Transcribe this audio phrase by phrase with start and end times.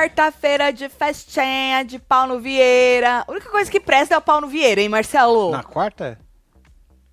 [0.00, 3.22] quarta-feira de festinha, de Paulo Vieira.
[3.26, 5.50] A única coisa que presta é o Paulo Vieira, hein, Marcelo?
[5.50, 6.18] Na quarta?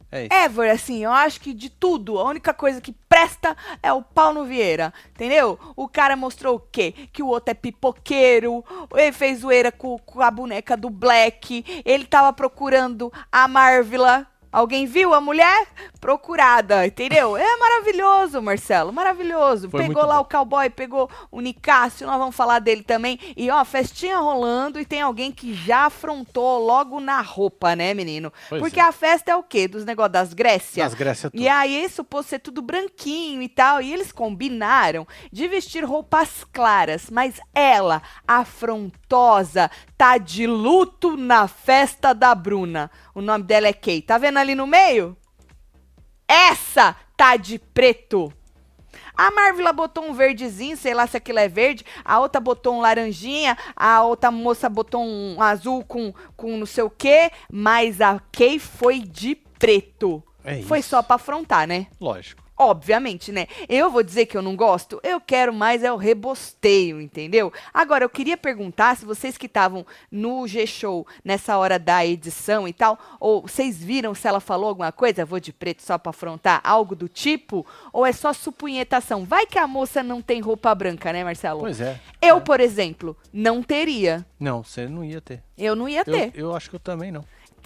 [0.09, 0.33] É isso.
[0.33, 4.45] Ever, assim, eu acho que de tudo, a única coisa que presta é o Paulo
[4.45, 5.59] Vieira, entendeu?
[5.75, 6.93] O cara mostrou o quê?
[7.11, 8.63] Que o outro é pipoqueiro,
[8.95, 14.85] ele fez zoeira com, com a boneca do Black, ele tava procurando a Marvila, Alguém
[14.85, 15.67] viu a mulher?
[15.99, 17.35] Procurada, entendeu?
[17.35, 19.69] É maravilhoso, Marcelo, maravilhoso.
[19.69, 20.21] Foi pegou lá bom.
[20.21, 23.19] o cowboy, pegou o Nicásio, nós vamos falar dele também.
[23.35, 28.31] E ó, festinha rolando e tem alguém que já afrontou logo na roupa, né, menino?
[28.49, 28.83] Pois Porque é.
[28.83, 29.67] a festa é o quê?
[29.67, 30.91] Dos negócios das Grécias.
[30.91, 31.41] Das Grécias tudo.
[31.41, 33.81] E aí supôs ser tudo branquinho e tal.
[33.81, 42.13] E eles combinaram de vestir roupas claras, mas ela, afrontosa, tá de luto na festa
[42.13, 42.89] da Bruna.
[43.13, 44.01] O nome dela é Kay.
[44.01, 45.17] Tá vendo ali no meio?
[46.27, 48.31] Essa tá de preto.
[49.15, 51.83] A Marvila botou um verdezinho, sei lá se aquilo é verde.
[52.05, 53.57] A outra botou um laranjinha.
[53.75, 57.31] A outra moça botou um azul com, com não sei o quê.
[57.51, 60.23] Mas a Kay foi de preto.
[60.43, 61.87] É foi só pra afrontar, né?
[61.99, 62.46] Lógico.
[62.57, 63.47] Obviamente, né?
[63.69, 67.53] Eu vou dizer que eu não gosto, eu quero mais é o rebosteio, entendeu?
[67.71, 72.73] Agora, eu queria perguntar se vocês que estavam no G-Show nessa hora da edição e
[72.73, 76.59] tal, ou vocês viram se ela falou alguma coisa, vou de preto só pra afrontar,
[76.63, 77.63] algo do tipo,
[77.93, 79.23] ou é só supunhetação?
[79.23, 81.59] Vai que a moça não tem roupa branca, né, Marcelo?
[81.59, 81.99] Pois é.
[82.19, 82.39] Eu, é.
[82.39, 84.25] por exemplo, não teria.
[84.39, 85.43] Não, você não ia ter.
[85.55, 86.31] Eu não ia ter.
[86.33, 87.23] Eu, eu acho que eu também não.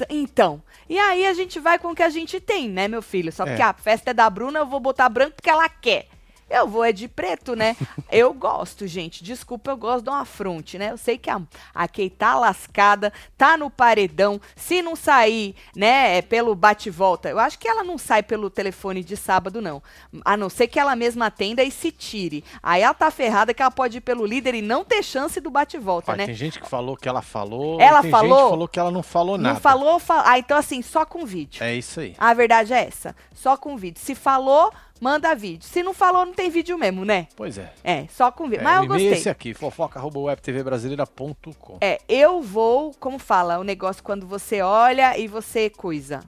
[0.10, 3.32] Então, e aí a gente vai com o que a gente tem, né, meu filho?
[3.32, 3.56] Só é.
[3.56, 6.08] que a festa é da Bruna, eu vou botar branco porque ela quer.
[6.52, 7.76] Eu vou é de preto, né?
[8.12, 9.23] eu gosto, gente.
[9.23, 10.92] Desculpa, eu gosto de uma fronte, né?
[10.92, 11.42] Eu sei que a,
[11.73, 14.39] a Kay tá lascada, tá no paredão.
[14.56, 19.04] Se não sair, né, é pelo bate-volta, eu acho que ela não sai pelo telefone
[19.04, 19.82] de sábado, não.
[20.26, 22.44] A não ser que ela mesma atenda e se tire.
[22.61, 25.50] Aí ela tá ferrada que ela pode ir pelo líder e não ter chance do
[25.50, 26.26] bate-volta, né?
[26.26, 27.80] Tem gente que falou que ela falou.
[27.80, 28.30] Ela tem falou.
[28.30, 29.54] Gente que falou que ela não falou nada.
[29.54, 30.23] Não falou, fal...
[30.26, 31.64] ah, então assim, só com vídeo.
[31.64, 32.16] É isso aí.
[32.17, 33.16] A verdade é essa.
[33.34, 34.02] Só com vídeo.
[34.02, 35.67] Se falou manda vídeo.
[35.67, 37.28] Se não falou, não tem vídeo mesmo, né?
[37.36, 37.73] Pois é.
[37.84, 38.62] É, só com vídeo.
[38.62, 39.12] É, Mas eu gostei.
[39.12, 41.78] esse aqui, fofoca.webtvbrasileira.com.
[41.82, 46.20] É, eu vou, como fala, o negócio quando você olha e você coisa.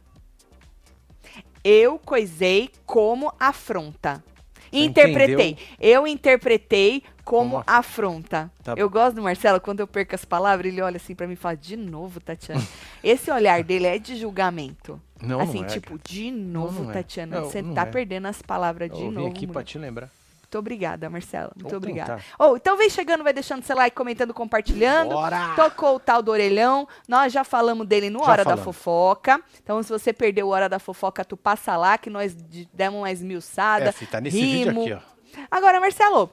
[1.64, 4.24] Eu coisei como afronta.
[4.72, 5.52] Interpretei.
[5.52, 5.76] Entendeu?
[5.80, 8.52] Eu interpretei como, como afronta.
[8.64, 11.34] Tá eu gosto do Marcelo, quando eu perco as palavras, ele olha assim para mim
[11.34, 12.62] e fala, de novo, Tatiana.
[13.04, 15.02] Esse olhar dele é de julgamento.
[15.22, 16.94] Não, assim, não é, tipo, de novo, não, é.
[16.94, 17.86] Tatiana, você tá é.
[17.86, 19.20] perdendo as palavras de eu novo.
[19.20, 20.10] Eu vim aqui para te lembrar.
[20.54, 21.52] Muito obrigada, Marcela.
[21.56, 22.22] Muito então obrigada.
[22.38, 25.10] Oh, então vem chegando, vai deixando seu like, comentando, compartilhando.
[25.10, 25.56] Bora!
[25.56, 26.88] Tocou o tal do orelhão.
[27.08, 28.64] Nós já falamos dele no já Hora falamos.
[28.64, 29.42] da Fofoca.
[29.64, 32.36] Então, se você perdeu o Hora da Fofoca, tu passa lá, que nós
[32.72, 33.90] demos uma esmiuçada.
[34.00, 34.82] É, tá nesse rimo.
[34.82, 35.44] vídeo aqui, ó.
[35.50, 36.30] Agora, Marcelo,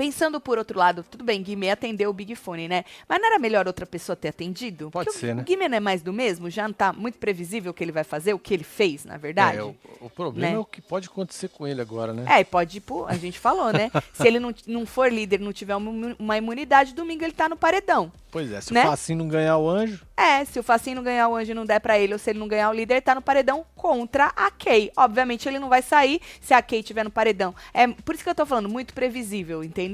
[0.00, 2.86] Pensando por outro lado, tudo bem, Guimê atendeu o Big Fone, né?
[3.06, 4.90] Mas não era melhor outra pessoa ter atendido?
[4.90, 5.42] Pode Porque ser, o, né?
[5.42, 6.48] O Guimê não é mais do mesmo?
[6.48, 9.18] Já não tá muito previsível o que ele vai fazer, o que ele fez, na
[9.18, 9.58] verdade?
[9.58, 10.56] É, o, o problema né?
[10.56, 12.24] é o que pode acontecer com ele agora, né?
[12.40, 13.90] É, pode, pô, a gente falou, né?
[14.14, 18.10] Se ele não, não for líder, não tiver uma, imunidade, domingo ele tá no paredão.
[18.30, 18.84] Pois é, se né?
[18.84, 20.06] o Facinho não ganhar o anjo.
[20.16, 22.30] É, se o Facinho não ganhar o anjo e não der para ele, ou se
[22.30, 24.92] ele não ganhar o líder, ele tá no paredão contra a Kay.
[24.96, 27.54] Obviamente ele não vai sair se a Kay tiver no paredão.
[27.74, 29.89] É por isso que eu tô falando, muito previsível, entendeu?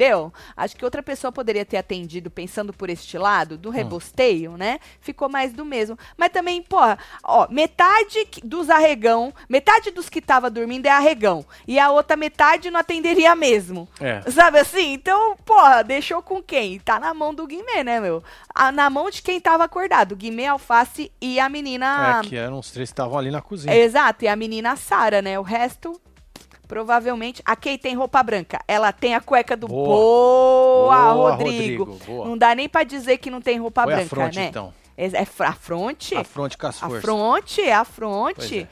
[0.56, 3.72] Acho que outra pessoa poderia ter atendido pensando por este lado, do hum.
[3.72, 4.56] rebosteio, hum.
[4.56, 4.78] né?
[5.00, 5.98] Ficou mais do mesmo.
[6.16, 11.44] Mas também, porra, ó, metade dos arregão, metade dos que tava dormindo é arregão.
[11.66, 13.88] E a outra metade não atenderia mesmo.
[14.00, 14.22] É.
[14.30, 14.92] Sabe assim?
[14.92, 16.78] Então, porra, deixou com quem?
[16.78, 18.22] Tá na mão do Guimê, né, meu?
[18.72, 22.20] na mão de quem estava acordado, Guimê, Alface e a menina...
[22.24, 23.74] É, que eram os três que estavam ali na cozinha.
[23.74, 25.38] Exato, e a menina Sara, né?
[25.38, 26.00] O resto,
[26.66, 27.42] provavelmente...
[27.44, 29.66] A Kay tem roupa branca, ela tem a cueca do...
[29.68, 31.84] Boa, boa, boa Rodrigo.
[31.84, 32.26] Rodrigo boa.
[32.26, 34.46] Não dá nem para dizer que não tem roupa Foi branca, fronte, né?
[34.46, 34.72] então.
[34.96, 36.16] É, é a fronte?
[36.16, 36.98] A fronte com as forças.
[36.98, 38.60] A fronte, é a fronte.
[38.60, 38.68] É.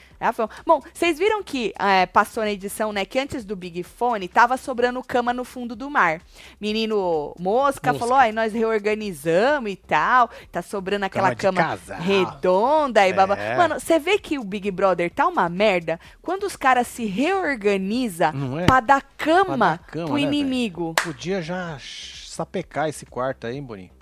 [0.67, 4.57] Bom, vocês viram que é, passou na edição, né, que antes do Big Fone tava
[4.57, 6.21] sobrando cama no fundo do mar.
[6.61, 7.95] Menino Mosca, Mosca.
[7.95, 13.13] falou, aí nós reorganizamos e tal, tá sobrando aquela cama, cama redonda e é.
[13.13, 13.37] babá.
[13.57, 18.61] Mano, você vê que o Big Brother tá uma merda quando os caras se reorganizam
[18.61, 18.67] é?
[18.67, 20.95] pra dar cama, pra dar cama pro né, inimigo.
[20.99, 21.13] Véio?
[21.13, 23.94] Podia já sapecar esse quarto aí, hein, Boninho?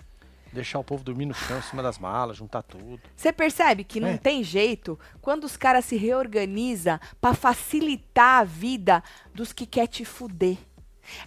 [0.52, 3.00] Deixar o povo dormir no chão, em cima das malas, juntar tudo.
[3.16, 4.18] Você percebe que não é.
[4.18, 9.02] tem jeito quando os caras se reorganizam para facilitar a vida
[9.34, 10.58] dos que quer te fuder.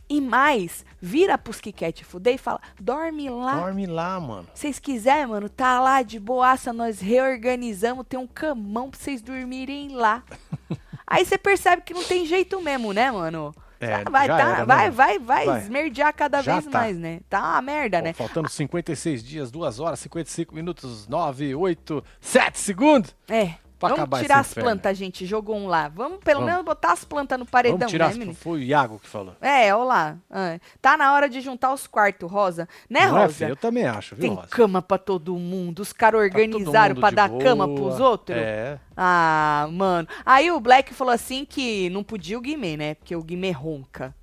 [0.07, 3.56] E mais, vira pros que quer te fuder e fala: dorme lá.
[3.56, 4.48] Dorme lá, mano.
[4.54, 9.89] Vocês quiserem, mano, tá lá de boaça, nós reorganizamos, tem um camão pra vocês dormirem
[9.95, 10.24] lá.
[11.06, 13.54] Aí você percebe que não tem jeito mesmo, né, mano?
[13.86, 15.62] É, vai, tá, era, né, vai, vai, vai, Vai.
[15.62, 16.80] esmerdear cada Já vez tá.
[16.80, 17.20] mais, né?
[17.30, 18.14] Tá uma merda, Bom, né?
[18.14, 23.16] faltando 56 dias, 2 horas, 55 minutos, 9, 8, 7 segundos.
[23.30, 23.54] É.
[23.77, 25.25] Pra Vamos tirar as plantas, gente.
[25.25, 25.89] Jogou um lá.
[25.89, 26.51] Vamos pelo Vamos.
[26.54, 28.36] menos botar as plantas no paredão, Vamos tirar, né, as- menino?
[28.36, 29.36] foi o Iago que falou.
[29.42, 30.18] É, olha lá.
[30.31, 32.68] Ah, Tá na hora de juntar os quartos, Rosa.
[32.89, 33.33] Né, Não é, Rosa?
[33.33, 33.50] filho?
[33.50, 34.48] Eu também acho, viu, Tem Rosa?
[34.48, 35.80] cama pra todo mundo.
[35.81, 37.44] Os caras Tá organizaram mundo pra dar boa.
[37.44, 38.38] cama pros outros.
[38.38, 38.80] É.
[38.95, 40.07] Ah, mano.
[40.25, 42.95] Aí o Black falou assim que não podia o Guimê, né?
[42.95, 44.16] Porque o Guimê ronca.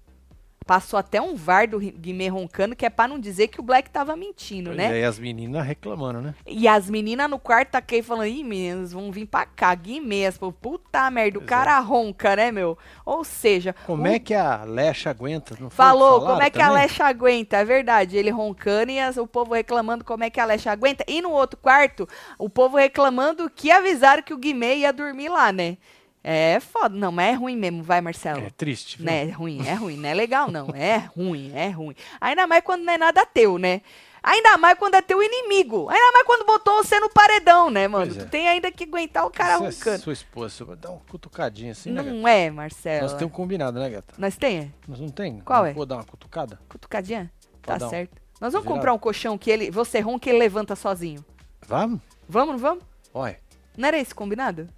[0.66, 3.90] Passou até um VAR do Guimê roncando, que é pra não dizer que o Black
[3.90, 4.98] tava mentindo, Pois né?
[4.98, 6.34] é, e as meninas reclamando, né?
[6.46, 10.26] E as meninas no quarto aqui falando, ih, meninas, vão vir pra cá, Guimê.
[10.26, 12.76] As Puta merda, o Pois cara ronca, né, meu?
[13.06, 15.56] Ou seja, Como o é que a Lecha aguenta?
[15.70, 16.80] Falou, como é que a também?
[16.82, 17.56] Alexa aguenta?
[17.56, 21.04] É verdade, ele roncando e as- o povo reclamando como é que a Alexa aguenta.
[21.08, 22.08] E no outro quarto,
[22.38, 25.76] o povo reclamando que avisaram que o Guimê ia dormir lá, né?
[26.24, 26.94] É foda.
[26.96, 28.40] Não, mas é ruim mesmo, vai, Marcelo.
[28.46, 29.06] É triste, viu?
[29.06, 29.96] Né, é ruim, é ruim.
[29.96, 30.68] Não é legal, não.
[30.74, 31.96] É ruim, é ruim.
[32.20, 33.80] Ainda mais quando não é nada teu, né?
[34.22, 35.88] Ainda mais quando é teu inimigo.
[35.88, 38.12] Ainda mais quando botou você no paredão, né, mano?
[38.12, 38.18] É.
[38.24, 40.02] Tu tem ainda que aguentar o cara Você é roncando.
[40.04, 42.14] sua esposa, dar uma cutucadinha assim, né, gata?
[42.14, 43.02] Não é, Marcelo.
[43.02, 44.14] Nós temos combinado, né, gata?
[44.16, 44.58] Nós tem?
[44.60, 44.68] é?
[44.86, 45.40] Nós não tem?
[45.40, 45.72] Qual não é?
[45.72, 46.60] Vou dar uma cutucada?
[46.68, 47.32] Cutucadinha?
[47.62, 47.90] Tá Podão.
[47.90, 48.22] certo.
[48.40, 48.76] Nós vamos Virado.
[48.78, 51.24] comprar um colchão que ele, você ronca e ele levanta sozinho.
[51.66, 52.00] Vamos?
[52.28, 52.84] Vamos, não vamos?
[53.12, 53.38] Olha,
[53.76, 54.68] Não era esse combinado?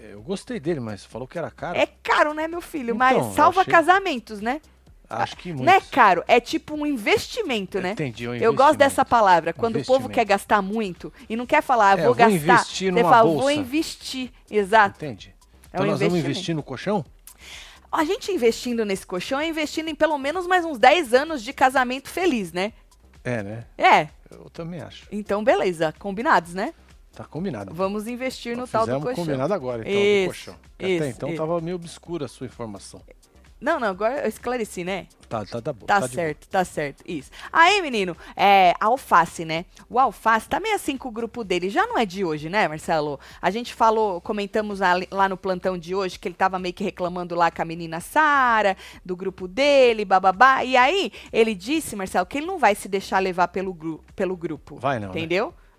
[0.00, 1.76] Eu gostei dele, mas falou que era caro.
[1.78, 2.94] É caro, né, meu filho?
[2.94, 4.60] Então, Mas salva achei- casamentos, né?
[5.10, 5.64] Acho que muito.
[5.64, 7.92] Não é caro, é tipo um investimento, né?
[7.92, 8.78] Entendi, um Eu gosto investimento.
[8.78, 10.14] dessa palavra, quando o povo Investimento.
[10.14, 12.34] quer gastar muito e não quer falar, ah, É, vou vou gastar.
[12.34, 13.40] investir Você numa fala, bolsa.
[13.40, 14.30] vou investir.
[14.50, 14.96] Exato.
[15.02, 15.28] Entendi.
[15.28, 16.26] É Então um nós vamos investimento.
[16.30, 17.04] investir no colchão?
[17.90, 21.54] A gente investindo nesse colchão é investindo em pelo menos mais uns 10 anos de
[21.54, 22.74] casamento feliz, né?
[23.24, 23.64] É, né?
[23.78, 25.06] É, Eu também acho.
[25.10, 26.74] então beleza, combinados, né?
[27.18, 27.74] Tá combinado.
[27.74, 29.24] Vamos investir no tal do colchão.
[29.24, 30.54] combinado agora, então, Isso, do colchão.
[30.78, 33.02] isso, Até então tava meio obscura a sua informação.
[33.60, 35.08] Não, não, agora eu esclareci, né?
[35.28, 35.84] Tá, tá, tá bom.
[35.84, 36.08] Tá, boa.
[36.08, 37.02] certo, tá certo.
[37.04, 37.28] Isso.
[37.52, 39.64] Aí, menino, é, alface, né?
[39.90, 41.68] O alface tá meio assim com o grupo dele.
[41.68, 43.18] Já não é de hoje, né, Marcelo?
[43.42, 46.84] A gente falou, comentamos ali- lá no plantão de hoje que ele tava meio que
[46.84, 50.62] reclamando lá com a menina Sara, do grupo dele, bababá.
[50.62, 54.36] E aí, ele disse, Marcelo, que ele não vai se deixar levar pelo, gru pelo
[54.36, 54.76] grupo.
[54.78, 55.14] Vai não, né?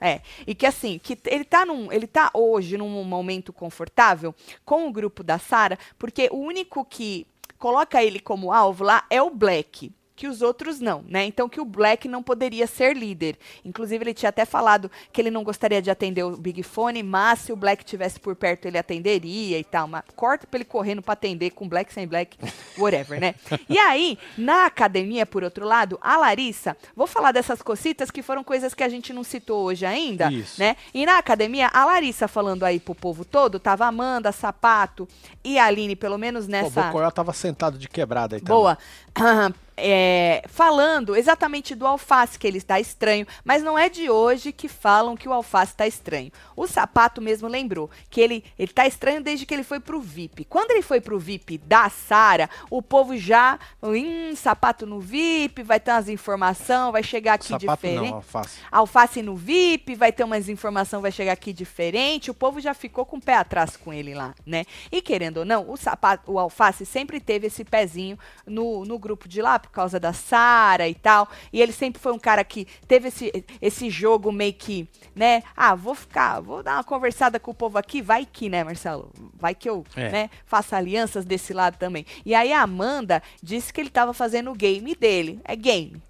[0.01, 4.87] É, e que assim, que ele tá num, ele tá hoje num momento confortável com
[4.87, 9.29] o grupo da Sara, porque o único que coloca ele como alvo lá é o
[9.29, 11.24] Black, que os outros não, né?
[11.24, 13.38] Então que o Black não poderia ser líder.
[13.63, 17.39] Inclusive ele tinha até falado que ele não gostaria de atender o Big Fone, mas
[17.39, 21.01] se o Black tivesse por perto ele atenderia e tal, mas corta pra ele correndo
[21.01, 22.38] pra atender com Black sem Black,
[22.77, 23.33] whatever, né?
[23.69, 28.44] E aí, na academia, por outro lado, a Larissa, vou falar dessas cocitas que foram
[28.44, 30.60] coisas que a gente não citou hoje ainda, Isso.
[30.60, 30.75] né?
[30.94, 35.07] E na academia, a Larissa falando aí pro povo todo, tava Amanda, Sapato
[35.45, 36.81] e a Aline, pelo menos Pô, o nessa...
[36.83, 38.77] Bocoyó tava sentado de quebrada aí Boa.
[39.81, 44.67] É, falando exatamente do alface, que ele está estranho, mas não é de hoje que
[44.67, 46.31] falam que o alface está estranho.
[46.55, 50.45] O sapato mesmo lembrou que ele está estranho desde que ele foi pro VIP.
[50.45, 55.80] Quando ele foi pro VIP da Sara, o povo já, hum, sapato no VIP, vai
[55.80, 58.09] ter umas informações, vai chegar aqui Sapato diferente.
[58.09, 58.59] não, alface.
[58.71, 62.31] Alface no VIP, vai ter umas informações, vai chegar aqui diferente.
[62.31, 64.65] O povo já ficou com o pé atrás com ele lá, né?
[64.92, 69.27] E querendo ou não, o sapato, o alface sempre teve esse pezinho no, no grupo
[69.27, 71.30] de lá, por causa da Sara e tal.
[71.54, 75.44] E ele sempre foi um cara que teve esse, esse jogo meio que, né?
[75.56, 79.11] Ah, vou ficar, vou dar uma conversada com o povo aqui, vai que, né, Marcelo?
[79.35, 80.09] Vai que eu, É.
[80.09, 82.06] né, faça alianças desse lado também.
[82.26, 85.40] E aí a Amanda disse que ele tava fazendo o game dele.
[85.45, 86.02] É game.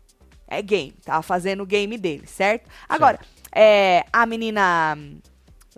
[0.48, 0.94] É game.
[1.06, 2.68] Tava fazendo o game dele, certo?
[2.88, 3.20] Agora,
[3.54, 4.98] é, a menina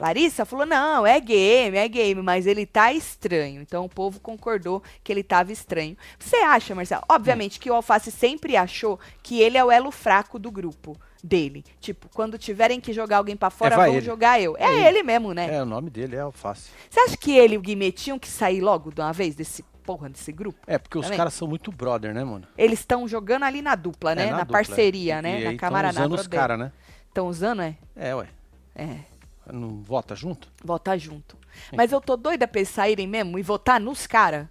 [0.01, 3.61] Larissa falou: não, é game, é game, mas ele tá estranho.
[3.61, 5.95] Então o povo concordou que ele tava estranho.
[6.17, 7.03] Você acha, Marcelo?
[7.07, 11.63] Obviamente que o Alface sempre achou que ele é o elo fraco do grupo dele.
[11.79, 14.05] Tipo, quando tiverem que jogar alguém pra fora, vai vão ele.
[14.05, 14.57] jogar eu.
[14.57, 14.87] É, É ele.
[14.87, 15.53] ele mesmo, né?
[15.55, 16.71] É, o nome dele é alface.
[16.89, 19.63] Você acha que ele e o Guimê tinham que sair logo de uma vez desse
[19.83, 20.57] porra desse grupo?
[20.65, 22.47] É, porque os Tá caras são muito brother, né, mano?
[22.57, 24.27] Eles estão jogando ali na dupla, né?
[24.27, 24.63] É, na, dupla, é.
[24.65, 25.35] parceria, E né?
[25.37, 26.07] aí na camaradagem.
[26.07, 26.71] usando os caras, né?
[27.07, 27.75] Estão usando, é?
[27.95, 28.27] É, ué.
[28.75, 29.10] É.
[29.51, 30.51] Não vota junto?
[30.63, 31.37] Votar junto.
[31.75, 34.47] Mas eu tô doida pra eles saírem mesmo e votar nos caras.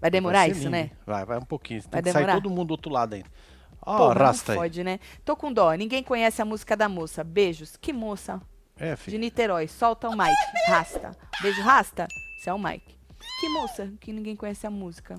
[0.00, 0.90] Vai demorar Vai isso, lindo, né?
[1.06, 1.80] Vai, vai um pouquinho.
[1.82, 2.40] Tem Vai que sair demorar?
[2.40, 3.28] todo mundo do outro lado ainda.
[3.84, 4.58] Ó, não rasta aí.
[4.58, 4.98] fode, né?
[5.24, 5.72] Tô com dó.
[5.74, 7.22] Ninguém conhece a música da moça.
[7.24, 7.76] Beijos.
[7.76, 8.40] Que moça?
[8.76, 9.18] É, De filho.
[9.18, 9.68] Niterói.
[9.68, 10.34] Solta o Mike.
[10.68, 11.12] Rasta.
[11.40, 12.06] Beijo, Rasta.
[12.38, 12.96] Esse é o Mike.
[13.40, 15.14] Que moça que ninguém conhece a música?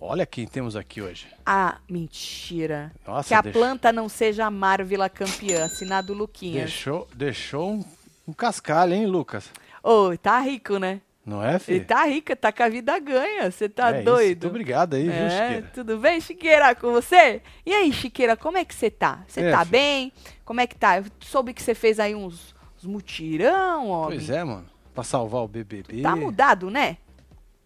[0.00, 1.26] Olha quem temos aqui hoje.
[1.46, 2.92] Ah, mentira.
[3.06, 5.64] Nossa, que a deixa- planta não seja a Marvila campeã.
[5.64, 6.64] Assinado Luquinhas.
[6.70, 7.84] Deixou, deixou um,
[8.26, 9.50] um cascalho, hein, Lucas?
[9.82, 11.00] Ô, tá rico, né?
[11.26, 11.76] Não é, filho?
[11.78, 13.50] Ele tá rica, tá com a vida ganha.
[13.50, 14.20] Você tá é doido?
[14.20, 14.28] Isso.
[14.30, 15.70] Muito obrigado aí, é, viu, Chiqueira?
[15.72, 17.40] Tudo bem, Chiqueira, com você?
[17.64, 19.24] E aí, Chiqueira, como é que você tá?
[19.26, 19.70] Você É, tá filho.
[19.70, 20.12] bem?
[20.44, 20.98] Como é que tá?
[20.98, 24.06] Eu soube que você fez aí uns, uns mutirão, ó.
[24.06, 24.66] Pois é, mano.
[24.94, 26.02] Pra salvar o BBB.
[26.02, 26.98] Tá mudado, né?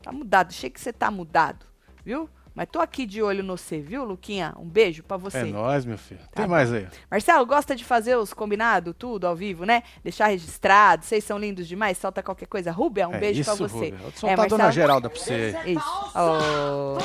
[0.03, 0.51] Tá mudado.
[0.51, 1.67] Achei que você tá mudado,
[2.05, 2.31] viu?
[2.59, 4.53] Mas tô aqui de olho no você, viu, Luquinha?
[4.59, 5.39] Um beijo pra você.
[5.39, 6.19] É nóis, meu filho.
[6.23, 6.51] Tá Tem bom.
[6.51, 6.89] mais aí.
[7.09, 9.85] Marcelo, gosta de fazer os combinados, tudo ao vivo, né?
[10.03, 11.05] Deixar registrado.
[11.05, 11.97] Vocês são lindos demais.
[11.99, 12.73] Solta qualquer coisa.
[12.73, 13.91] Rúbia, um é beijo pra você.
[13.91, 13.99] Rubio.
[13.99, 14.73] Vou soltar a dona Marcelo?
[14.73, 15.57] Geralda pra você.
[15.67, 16.11] Isso.
[16.17, 16.99] Oh.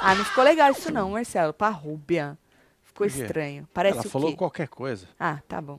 [0.00, 1.52] Ah, não ficou legal isso não, Marcelo.
[1.52, 2.36] Pra Rúbia.
[2.82, 3.68] Ficou estranho.
[3.72, 5.06] Parece Ela falou qualquer coisa.
[5.20, 5.78] Ah, tá bom.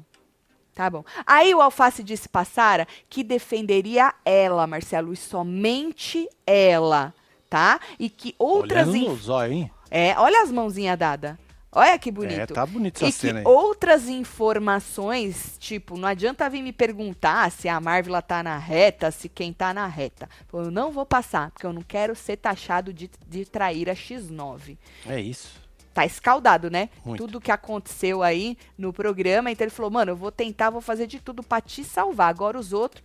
[0.73, 1.03] Tá bom.
[1.25, 7.13] Aí o Alface disse pra Sara que defenderia ela, Marcelo, e somente ela,
[7.49, 7.79] tá?
[7.99, 8.87] E que outras...
[8.87, 9.71] Olhando inf- zóio, hein?
[9.89, 11.35] É, olha as mãozinhas dadas.
[11.71, 12.39] Olha que bonito.
[12.39, 13.45] É, tá bonito E essa que cena aí.
[13.45, 19.29] outras informações, tipo, não adianta vir me perguntar se a Marvel tá na reta, se
[19.29, 20.29] quem tá na reta.
[20.51, 24.77] Eu não vou passar, porque eu não quero ser taxado de, de trair a X9.
[25.05, 25.55] É isso.
[25.93, 26.89] Tá escaldado, né?
[27.05, 27.25] Muito.
[27.25, 29.49] Tudo que aconteceu aí no programa.
[29.51, 32.29] Então ele falou, mano, eu vou tentar, vou fazer de tudo pra te salvar.
[32.29, 33.03] Agora os outros.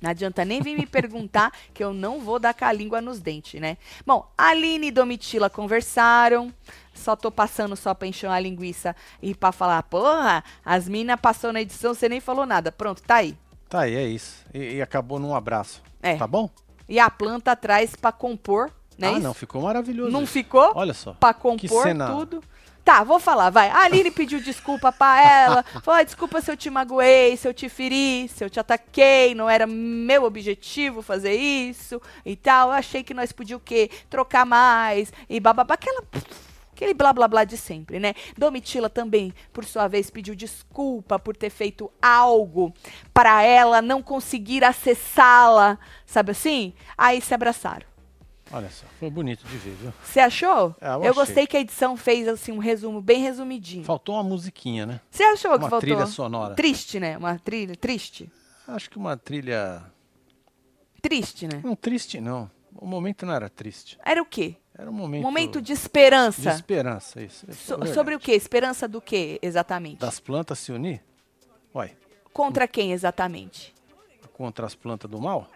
[0.00, 3.20] Não adianta nem vir me perguntar que eu não vou dar com a língua nos
[3.20, 3.76] dentes, né?
[4.06, 6.52] Bom, Aline e Domitila conversaram.
[6.94, 11.52] Só tô passando só pra encher uma linguiça e pra falar, porra, as minas passou
[11.52, 12.70] na edição, você nem falou nada.
[12.70, 13.36] Pronto, tá aí.
[13.68, 14.44] Tá aí, é isso.
[14.52, 15.82] E, e acabou num abraço.
[16.02, 16.16] É.
[16.16, 16.50] Tá bom?
[16.88, 19.08] E a planta atrás pra compor, né?
[19.08, 19.20] ah, isso?
[19.22, 20.10] não, ficou maravilhoso.
[20.10, 20.32] Não isso.
[20.32, 20.72] ficou?
[20.74, 21.12] Olha só.
[21.14, 22.42] pra compor tudo.
[22.84, 23.68] Tá, vou falar, vai.
[23.68, 25.62] A Aline pediu desculpa pra ela.
[25.82, 29.34] Falou, "Ah, desculpa se eu te magoei, se eu te feri, se eu te ataquei.
[29.34, 32.68] Não era meu objetivo fazer isso e tal.
[32.68, 33.90] Eu achei que nós podíamos o quê?
[34.08, 35.74] Trocar mais e bababá.
[35.74, 36.02] Aquela...
[36.72, 38.14] Aquele blá blá blá de sempre, né?
[38.38, 42.72] Domitila também, por sua vez, pediu desculpa por ter feito algo
[43.12, 46.72] para ela não conseguir acessá-la, sabe assim?
[46.96, 47.89] Aí se abraçaram.
[48.52, 49.92] Olha só, foi bonito de ver, viu?
[50.04, 50.74] Você achou?
[50.80, 53.84] É, eu eu gostei que a edição fez assim um resumo bem resumidinho.
[53.84, 55.00] Faltou uma musiquinha, né?
[55.10, 55.80] Você achou que Uma faltou?
[55.80, 56.54] trilha sonora.
[56.56, 57.16] Triste, né?
[57.16, 58.30] Uma trilha triste.
[58.66, 59.82] Acho que uma trilha.
[61.00, 61.60] Triste, né?
[61.64, 62.50] Não triste, não.
[62.74, 63.98] O momento não era triste.
[64.04, 64.56] Era o quê?
[64.76, 65.22] Era um momento.
[65.22, 66.50] Momento de de esperança.
[66.50, 67.46] esperança, isso.
[67.48, 68.32] é So- sobre o quê?
[68.32, 69.98] Esperança do quê, exatamente?
[69.98, 71.02] Das plantas se unir?
[71.74, 71.96] Uai,
[72.32, 73.74] Contra quem, exatamente?
[74.32, 75.48] contra as plantas do mal?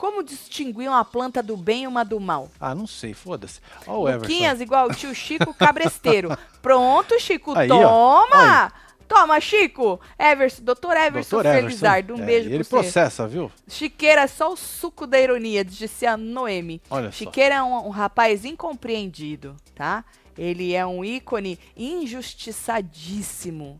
[0.00, 2.48] Como distinguir uma planta do bem e uma do mal?
[2.58, 3.60] Ah, não sei, foda-se.
[3.86, 4.32] Ó o Everson.
[4.32, 6.34] Luquinhas, igual o tio Chico Cabresteiro.
[6.62, 8.22] Pronto, Chico, Aí, ó.
[8.26, 8.72] toma!
[9.06, 10.00] Toma, Chico!
[10.18, 11.52] Everson, doutor Everson Doutor.
[11.52, 12.70] Felizardo, um É, beijo Ele pra você.
[12.70, 13.52] processa, viu?
[13.68, 16.80] Chiqueira é só o suco da ironia, disse a Noemi.
[16.88, 17.18] Olha só.
[17.18, 20.02] Chiqueira é um, um rapaz incompreendido, tá?
[20.38, 23.78] Ele é um ícone injustiçadíssimo.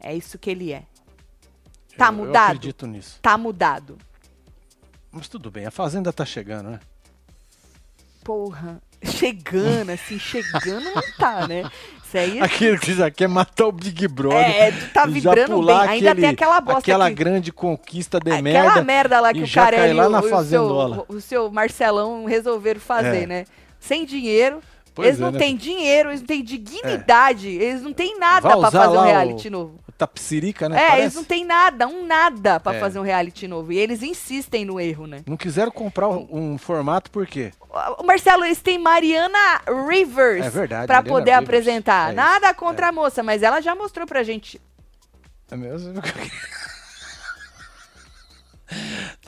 [0.00, 0.84] É isso que ele é.
[1.98, 2.52] Tá Eu- mudado?
[2.52, 3.18] Eu acredito nisso.
[3.20, 3.98] Tá mudado.
[5.12, 6.80] Mas tudo bem, a Fazenda tá chegando, né?
[8.24, 8.80] Porra.
[9.02, 11.62] Chegando, assim, chegando não tá, né?
[12.04, 14.38] Isso aí é Aquele que já quer matar o Big Brother.
[14.40, 15.74] É, tá e vibrando bem.
[15.74, 18.84] Ainda aquele- tem aquela bosta Aquela que- grande conquista de Aquela merda.
[18.84, 23.22] merda, lá que o Carelli lá e na o, seu, o seu Marcelão resolveram fazer,
[23.22, 23.26] É.
[23.26, 23.44] né?
[23.80, 24.60] Sem dinheiro.
[24.94, 25.38] Pois eles é, não né?
[25.38, 29.50] têm dinheiro, eles não têm dignidade, eles não têm nada usar fazer um reality o-
[29.50, 29.80] novo.
[30.00, 30.76] Tapsirica, né?
[30.76, 31.00] É, Parece.
[31.02, 32.80] eles não têm nada, um nada pra É.
[32.80, 33.70] fazer um reality novo.
[33.70, 35.22] E eles insistem no erro, né?
[35.26, 37.52] Não quiseram comprar um formato por quê?
[37.98, 41.48] O Marcelo, eles têm Mariana Rivers É verdade, pra Mariana poder Rivers.
[41.48, 42.12] apresentar.
[42.12, 44.58] É nada contra a moça, mas ela já mostrou pra gente.
[45.50, 45.92] É mesmo?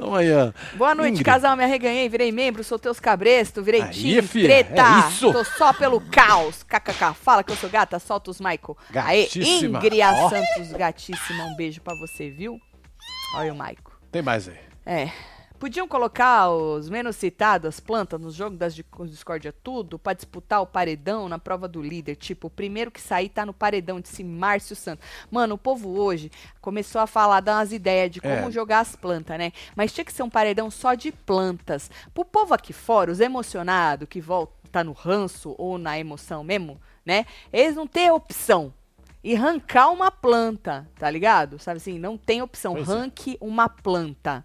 [0.02, 0.52] Toma aí, ó.
[0.76, 1.25] Boa noite, Ingrid.
[1.25, 5.32] casal, me arreganhei, virei membro, soltei os cabrestos, virei Aí, time, filha, treta, é isso.
[5.32, 8.76] tô só pelo caos, kkk, fala que eu sou gata, solta os Michael.
[8.92, 9.78] Aê, Gatíssima.
[9.78, 10.28] Ingria Ó.
[10.28, 12.59] Santos, gatíssima, um beijo pra você, viu?
[13.37, 13.76] Olha o Michael.
[14.11, 14.59] Tem mais aí.
[14.85, 15.09] É.
[15.62, 20.61] Podiam colocar os menos citados, as plantas, nos jogos das di- discórdia tudo, pra disputar
[20.61, 22.16] o paredão na prova do líder.
[22.16, 25.07] Tipo, o primeiro que sair tá no paredão, disse Márcio Santos.
[25.31, 28.50] Mano, o povo hoje começou a falar, dar umas ideias de como É.
[28.50, 29.52] jogar as plantas, né?
[29.76, 31.88] Mas tinha que ser um paredão só de plantas.
[32.12, 37.25] Pro povo aqui fora, os emocionados, que volta no ranço ou na emoção mesmo, né?
[37.52, 38.75] Eles não têm opção.
[39.23, 41.57] E arrancar uma planta, tá ligado?
[41.61, 42.75] Sabe assim, não tem opção.
[42.75, 42.92] Pois é.
[42.92, 44.45] Ranque uma planta.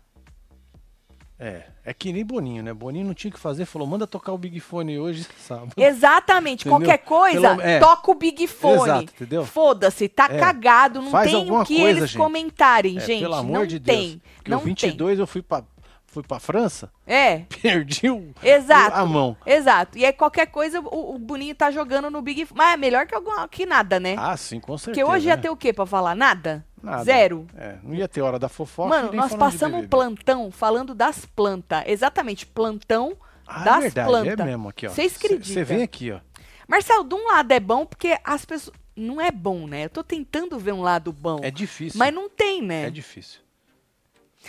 [1.40, 2.74] É, é que nem Boninho, né?
[2.74, 5.72] Boninho não tinha o que fazer, falou, manda tocar o Big Fone hoje, sábado.
[5.78, 6.62] Exatamente.
[6.68, 6.80] Entendeu?
[6.80, 7.80] Qualquer coisa, Pelo- é.
[7.80, 8.82] toca o Big Fone.
[8.82, 9.46] Exato, entendeu?
[9.46, 10.40] Foda-se, tá É.
[10.40, 12.18] cagado, não Faz tem o que coisa, eles gente.
[12.18, 13.22] comentarem, É, gente.
[13.22, 13.98] pelo amor não de Deus.
[13.98, 14.22] tem.
[14.38, 15.64] Porque não o 22 eu fui pra,
[16.08, 17.16] fui pra França, tem.
[17.16, 18.98] É, perdi o, exato.
[18.98, 19.38] a mão.
[19.46, 19.96] Exato.
[19.96, 22.58] E aí qualquer coisa o, o Boninho tá jogando no Big Fone.
[22.58, 24.16] Mas é melhor que, alguma, que nada, né?
[24.18, 25.08] Ah, sim, com Porque certeza.
[25.08, 25.42] hoje ia né?
[25.44, 26.16] ter o quê pra falar?
[26.16, 26.66] Nada?
[26.88, 27.04] Nada.
[27.04, 27.46] Zero.
[27.56, 28.90] É, não ia ter hora da fofoca.
[28.90, 31.84] Mano, nós passamos um plantão falando das plantas.
[31.86, 33.16] Exatamente, plantão
[33.46, 34.40] Ah, das é verdade, plantas.
[34.40, 34.90] é mesmo aqui, ó.
[34.90, 35.54] Cês acreditam?
[35.54, 36.20] Você vem aqui, ó.
[36.68, 38.76] Marcelo, de um lado é bom porque as pessoas.
[38.96, 39.86] Não é bom, né?
[39.86, 41.40] Eu tô tentando ver um lado bom.
[41.44, 42.00] É difícil.
[42.00, 42.88] mas não tem, né?
[42.88, 43.42] É difícil.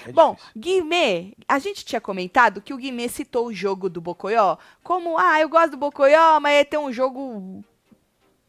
[0.06, 0.36] É Bom.
[0.56, 5.40] Guimê, a gente tinha comentado que o Guimê citou o jogo do Bocoió como, ah,
[5.40, 7.62] eu gosto do Bocoió, mas tem um jogo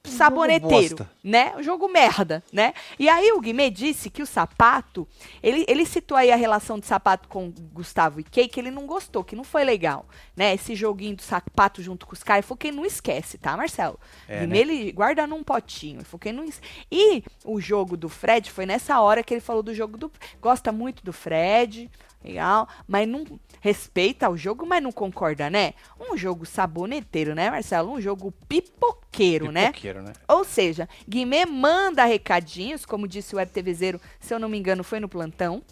[0.10, 1.54] saboneteiro, né?
[1.58, 2.74] Um jogo merda, né?
[2.98, 5.08] E aí o Guimê disse que o sapato,
[5.42, 8.86] ele, ele citou aí a relação de sapato com Gustavo e Kay, que ele não
[8.86, 10.54] gostou, que não foi legal, né?
[10.54, 14.00] Esse joguinho do sapato junto com os caras, foi quem não esquece, tá, Marcelo?
[14.28, 14.60] É, Guimê, né?
[14.62, 16.62] ele guarda num potinho, foi quem não es...
[16.92, 20.12] E o jogo do Fred foi nessa hora que ele falou do jogo do...
[20.42, 21.90] Gosta muito do Fred,
[22.24, 23.26] legal, mas não
[23.62, 25.74] respeita o jogo, mas não concorda, né?
[26.00, 27.92] Um jogo saboneteiro, né, Marcelo?
[27.92, 29.68] Um jogo pipoqueiro, né?
[29.68, 30.14] Pipoqueiro, né?
[30.28, 35.00] Ou seja, Guimê manda recadinhos, como disse o RTVzeiro, se eu não me engano, foi
[35.00, 35.64] no plantão,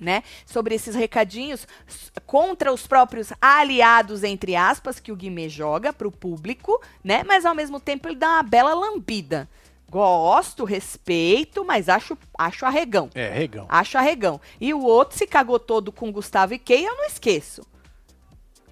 [0.00, 0.22] né?
[0.46, 1.66] Sobre esses recadinhos
[2.26, 7.22] contra os próprios aliados, entre aspas, que o Guimê joga pro público, né?
[7.24, 9.48] Mas ao mesmo tempo ele dá uma bela lambida.
[9.94, 13.08] Gosto, respeito, mas acho, acho arregão.
[13.14, 13.64] É, regão.
[13.68, 14.40] Acho arregão.
[14.60, 17.64] E o outro se cagou todo com Gustavo e Kay, eu não esqueço.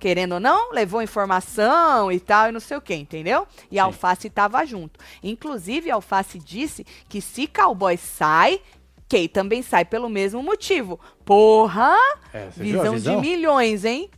[0.01, 3.47] Querendo ou não, levou informação e tal, e não sei o que, entendeu?
[3.71, 3.87] E a Sim.
[3.87, 4.99] Alface tava junto.
[5.23, 8.61] Inclusive, a Alface disse que se Cowboy sai,
[9.09, 10.99] Kay também sai pelo mesmo motivo.
[11.25, 11.95] Porra!
[12.35, 13.15] É, visão, visão?
[13.15, 14.11] de milhões, hein?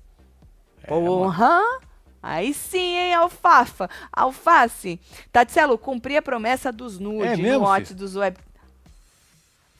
[0.82, 1.74] É, mano.
[2.26, 3.88] Aí sim, hein, Alfafa.
[4.12, 4.98] Alface.
[5.30, 8.00] Tatselo, cumpri a promessa dos nudes É no mesmo, Whats filho?
[8.00, 8.36] dos web.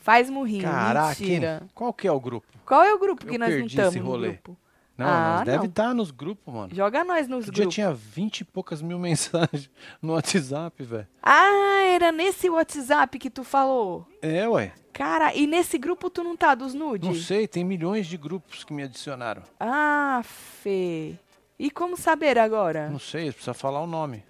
[0.01, 1.29] Faz murrinho, Caraca, hein?
[1.31, 1.63] mentira.
[1.75, 2.47] qual que é o grupo?
[2.67, 4.57] Qual é o grupo Eu que nós não estamos no grupo?
[4.97, 6.75] Não, Ah, nós deve estar nos grupos, mano.
[6.75, 7.75] Joga nós nos grupos.
[7.75, 9.69] tinha 20 e poucas mil mensagens
[10.03, 11.07] no WhatsApp, velho.
[11.23, 14.07] Ah, era nesse WhatsApp que tu falou.
[14.23, 14.73] É, ué.
[14.93, 17.09] Cara, e nesse grupo tu não tá dos nudes?
[17.09, 19.43] Não sei, tem milhões de grupos que me adicionaram.
[19.59, 21.17] Ah, Fê.
[21.59, 22.89] E como saber agora?
[22.91, 24.25] Não sei, precisa falar o nome.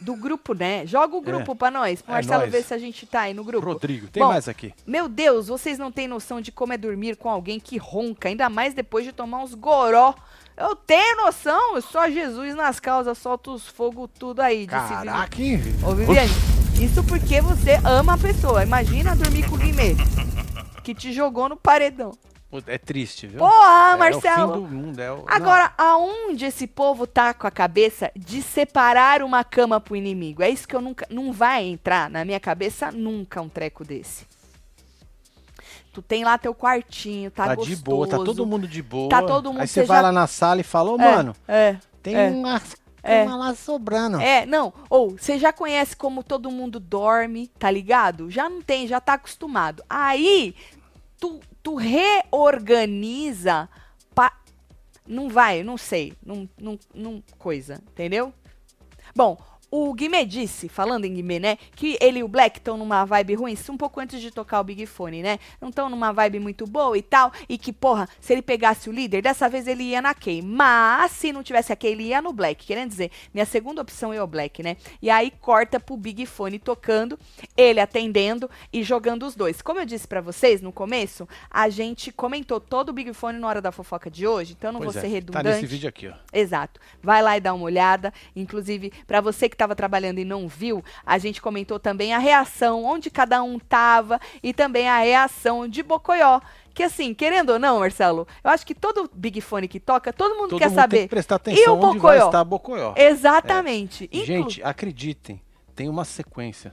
[0.00, 0.86] Do grupo, né?
[0.86, 2.52] Joga o grupo pra nós, pro É Marcelo nóis.
[2.52, 3.66] ver se a gente tá aí no grupo.
[3.66, 4.72] Rodrigo, tem Bom, mais aqui.
[4.86, 8.48] Meu Deus, vocês não têm noção de como é dormir com alguém que ronca, ainda
[8.48, 10.14] mais depois de tomar uns goró.
[10.56, 14.66] Eu tenho noção, eu só Jesus nas causas, solta os fogo tudo aí.
[14.66, 15.84] Caraca, hein, Vivi?
[15.84, 16.30] Ô, Viviane,
[16.80, 18.62] isso porque você ama a pessoa.
[18.62, 19.94] Imagina dormir com o Guimê,
[20.82, 22.12] que te jogou no paredão.
[22.66, 23.38] É triste, viu?
[23.38, 24.50] Porra, é Marcelo.
[24.50, 25.00] o fim do mundo.
[25.00, 25.24] É o...
[25.26, 30.42] Agora, aonde esse povo tá com a cabeça de separar uma cama pro inimigo?
[30.42, 31.06] É isso que eu nunca.
[31.10, 34.26] Não vai entrar na minha cabeça nunca um treco desse.
[35.92, 37.76] Tu tem lá teu quartinho, tá, Tá, gostoso.
[37.76, 39.08] de boa, tá todo mundo de boa.
[39.08, 41.36] Tá todo mundo, Aí você vai já- lá na sala e fala, ô, É, mano,
[41.48, 41.76] É.
[42.02, 42.28] tem é.
[42.28, 42.60] uma
[43.02, 43.24] É.
[43.24, 44.20] cama lá sobrando.
[44.20, 44.74] É, não.
[44.90, 48.30] Ou você já conhece como todo mundo dorme, tá ligado?
[48.30, 49.82] Já não tem, já tá acostumado.
[49.88, 50.54] Aí
[51.18, 53.68] tu, tu reorganiza
[54.14, 54.32] pa...
[55.06, 56.14] Não vai, não sei.
[56.24, 58.32] Não, não, não coisa, entendeu?
[59.14, 59.38] Bom,
[59.70, 61.58] o Guimê disse, falando em Guimê, né?
[61.74, 64.60] Que ele e o Black estão numa vibe ruim, isso um pouco antes de tocar
[64.60, 65.38] o Big Fone, né?
[65.60, 67.32] Não estão numa vibe muito boa e tal.
[67.48, 70.40] E que, porra, se ele pegasse o líder, dessa vez ele ia na Kay.
[70.42, 72.64] Mas se não tivesse a Kay, ele ia no Black.
[72.64, 74.76] Querendo dizer, minha segunda opção é o Black, né?
[75.02, 77.18] E aí corta pro Big Fone tocando,
[77.56, 79.60] ele atendendo e jogando os dois.
[79.60, 83.48] Como eu disse pra vocês no começo, a gente comentou todo o Big Fone na
[83.48, 85.48] hora da fofoca de hoje, então eu não Pois vou é, ser Tá redundante.
[85.48, 86.14] nesse vídeo aqui, ó.
[86.32, 86.80] Exato.
[87.02, 88.12] Vai lá e dá uma olhada.
[88.34, 92.84] Inclusive, para você que estava trabalhando e não viu, a gente comentou também a reação,
[92.84, 96.40] onde cada um tava e também a reação de Bocoió.
[96.72, 100.34] Que assim, querendo ou não, Marcelo, eu acho que todo Big Fone que toca, todo
[100.34, 101.02] mundo Todo quer mundo tem saber.
[101.04, 102.26] que prestar atenção o onde vai Bocoió?
[102.26, 102.94] estar Bocoió.
[102.96, 104.04] Exatamente.
[104.04, 105.40] Inclu- Gente, acreditem,
[105.74, 106.72] tem uma sequência.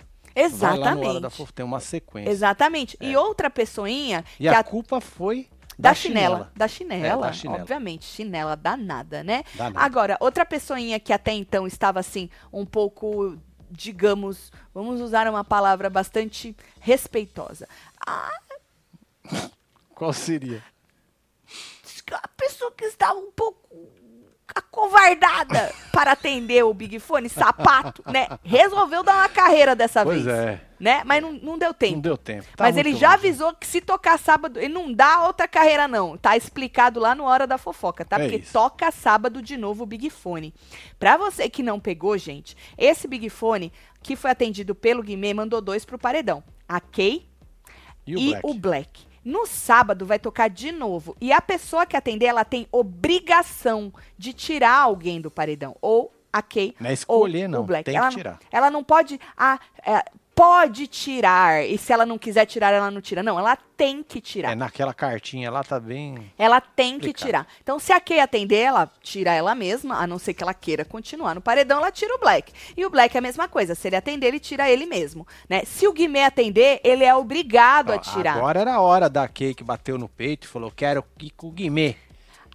[0.54, 1.38] Vai lá no Hora da Exatamente.
[1.38, 2.30] Fofa, tem uma sequência.
[2.32, 2.98] Exatamente.
[3.00, 6.52] E outra pessoinha E que a, a culpa foi Da, da, chinela.
[6.56, 7.62] Da chinela, É, da chinela.
[7.62, 8.06] obviamente.
[8.06, 9.44] Chinela danada, né?
[9.56, 9.80] Danada.
[9.86, 13.38] Agora, outra pessoinha que até então estava assim, um pouco,
[13.72, 17.68] digamos, vamos usar uma palavra bastante respeitosa.
[18.06, 18.32] A,
[19.96, 20.64] Qual seria?
[22.12, 23.90] a pessoa que estava um pouco
[24.56, 28.28] acovardada para atender o Big Fone, sapato, né?
[28.44, 30.28] Resolveu dar uma carreira dessa Pois vez.
[30.38, 31.02] é, Né?
[31.06, 31.94] Mas não, não deu tempo.
[31.96, 32.46] não deu tempo.
[32.56, 33.28] Tá Mas ele já longe.
[33.28, 36.18] avisou que se tocar sábado, ele não dá outra carreira, não.
[36.18, 38.18] Tá explicado lá no Hora da Fofoca, tá?
[38.18, 38.54] É Porque isso.
[38.54, 40.54] toca sábado de novo o Big Fone.
[41.00, 45.62] Pra você que não pegou, gente, esse Big Fone, que foi atendido pelo Guimê, mandou
[45.62, 46.44] dois pro paredão.
[46.68, 47.28] A Kay
[48.06, 48.42] E o e Black?
[48.48, 49.13] o Black.
[49.24, 51.16] No sábado vai tocar de novo.
[51.22, 55.76] E a pessoa que atender, ela tem obrigação de tirar alguém do paredão.
[55.82, 57.62] Ou a Kay Não é escolher, ou não.
[57.62, 57.86] o Black.
[57.86, 58.40] Tem ela, que tirar.
[58.52, 59.20] ela não pode.
[59.38, 60.04] Ah, é,
[60.36, 61.66] pode tirar.
[61.66, 63.24] E se ela não quiser tirar, ela não tira.
[63.24, 64.52] Não, ela tem que tirar.
[64.52, 66.32] É, naquela cartinha lá tá bem.
[66.38, 67.48] Ela tem que tirar.
[67.62, 70.86] Então, se a Kay atender, ela tira ela mesma, a não ser que ela queira
[70.86, 72.52] continuar no paredão, ela tira o Black.
[72.76, 73.76] E o Black é a mesma coisa.
[73.76, 75.28] Se ele atender, ele tira ele mesmo.
[75.50, 75.64] Né?
[75.66, 78.38] Se o Guimê atender, ele é obrigado a tirar.
[78.38, 81.48] Agora era a hora da Kay que bateu no peito e falou: quero ir com
[81.48, 81.96] o Guimê.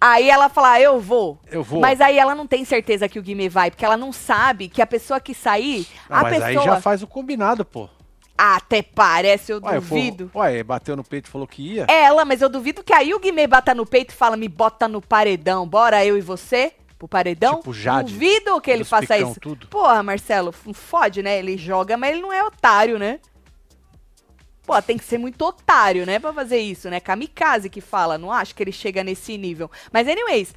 [0.01, 1.37] Aí ela fala, ah, eu vou.
[1.51, 1.81] Eu vou.
[1.81, 4.81] Mas aí ela não tem certeza que o Guimê vai, porque ela não sabe que
[4.81, 5.85] a pessoa que sair.
[6.09, 6.47] Não, a mas pessoa...
[6.47, 7.89] aí já faz o combinado, pô.
[8.37, 10.31] Até parece, eu ué, duvido.
[10.33, 11.85] ué, bateu no peito e falou que ia?
[11.89, 14.87] Ela, mas eu duvido que aí o Guimê bata no peito e fala, me bota
[14.87, 16.71] no paredão, bora eu e você?
[16.97, 17.57] Pro paredão?
[17.57, 18.13] Tipo Jade.
[18.13, 19.39] Duvido que ele faça isso.
[19.41, 19.67] Tudo.
[19.67, 21.37] Porra, Marcelo, fode, né?
[21.39, 23.19] Ele joga, mas ele não é otário, né?
[24.69, 26.99] Pô, tem que ser muito otário, né, pra fazer isso, né?
[26.99, 29.67] Kamikaze que fala, não acho que ele chega nesse nível.
[29.91, 30.53] Mas, anyways,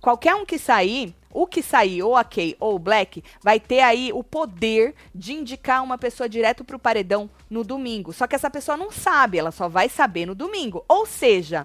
[0.00, 3.78] qualquer um que sair, o que sair, ou a Kay ou o Black, vai ter
[3.78, 8.12] aí o poder de indicar uma pessoa direto pro paredão no domingo.
[8.12, 10.84] Só que essa pessoa não sabe, ela só vai saber no domingo.
[10.88, 11.64] Ou seja,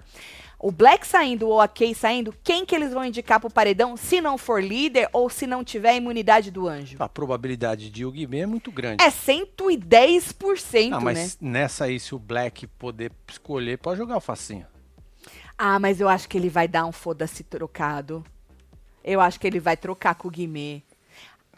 [0.58, 4.20] o Black saindo ou a Kay saindo, quem que eles vão indicar pro paredão se
[4.20, 6.96] não for líder ou se não tiver imunidade do anjo?
[6.98, 9.02] A probabilidade de o Guimê é muito grande.
[9.02, 11.50] É 110%, ah, mas né?
[11.50, 14.66] nessa aí, se o Black poder escolher, pode jogar o facinho.
[15.56, 18.24] Ah, mas eu acho que ele vai dar um foda-se trocado.
[19.04, 20.82] Eu acho que ele vai trocar com o Guimê.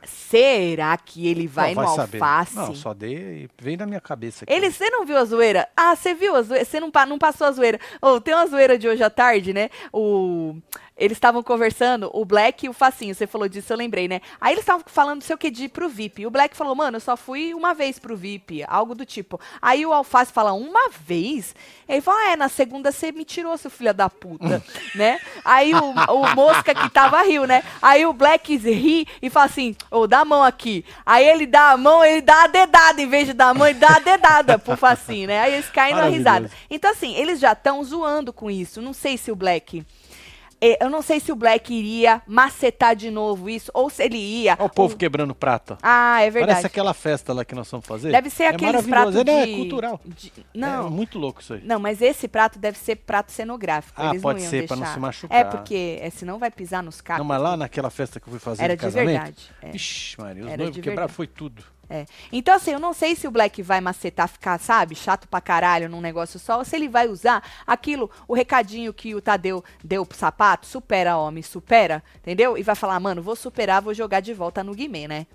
[0.04, 2.56] Será que ele vai, não, vai no alface?
[2.56, 3.48] Não, só dei.
[3.60, 4.52] Vem na minha cabeça aqui.
[4.52, 5.68] Ele, você não viu a zoeira?
[5.76, 6.64] Ah, você viu a zoeira?
[6.64, 7.78] Você não, não passou a zoeira.
[8.00, 9.70] Oh, tem uma zoeira de hoje à tarde, né?
[9.92, 10.56] O
[11.00, 14.20] eles estavam conversando, o Black e o Facinho, você falou disso, eu lembrei, né?
[14.38, 16.22] Aí eles estavam falando não sei o que de ir pro VIP.
[16.22, 19.40] E o Black falou, mano, eu só fui uma vez pro VIP, algo do tipo.
[19.62, 21.54] Aí o Alface fala, uma vez?
[21.88, 24.62] Ele fala, ah, é, na segunda você me tirou, seu filho da puta,
[24.94, 25.18] né?
[25.42, 27.64] Aí o, o Mosca que tava riu, né?
[27.80, 30.84] Aí o Black ri e fala assim, ô, oh, dá a mão aqui.
[31.06, 33.66] Aí ele dá a mão, ele dá a dedada, em vez de dar a mão,
[33.66, 35.40] ele dá a dedada pro Facinho, né?
[35.40, 36.50] Aí eles caem na risada.
[36.68, 38.82] Então assim, eles já estão zoando com isso.
[38.82, 39.82] Não sei se o Black
[40.60, 44.56] eu não sei se o Black iria macetar de novo isso, ou se ele ia.
[44.58, 45.78] Olha o povo quebrando prata.
[45.82, 46.52] Ah, é verdade.
[46.52, 48.12] Parece aquela festa lá que nós vamos fazer.
[48.12, 49.30] Deve ser é aqueles pratos é, de...
[49.30, 50.00] É cultural.
[50.04, 50.32] De...
[50.54, 50.86] Não.
[50.86, 51.62] É muito louco isso aí.
[51.64, 54.00] Não, mas esse prato deve ser prato cenográfico.
[54.00, 54.76] Ah, Eles pode não ser, deixar.
[54.76, 55.38] pra não se machucar.
[55.38, 57.18] É, porque é, senão vai pisar nos cacos.
[57.20, 59.50] Não, mas lá naquela festa que eu fui fazer Era de, de casamento, verdade.
[59.62, 59.70] É.
[59.74, 61.62] Ixi, Maria, os noivos quebraram foi tudo.
[61.92, 62.06] É.
[62.30, 65.88] Então, assim, eu não sei se o Black vai macetar, ficar, sabe, chato pra caralho
[65.88, 70.06] num negócio só, ou se ele vai usar aquilo, o recadinho que o Tadeu deu
[70.06, 72.56] pro sapato, supera, homem, supera, entendeu?
[72.56, 75.26] E vai falar, mano, vou superar, vou jogar de volta no Guimê, né?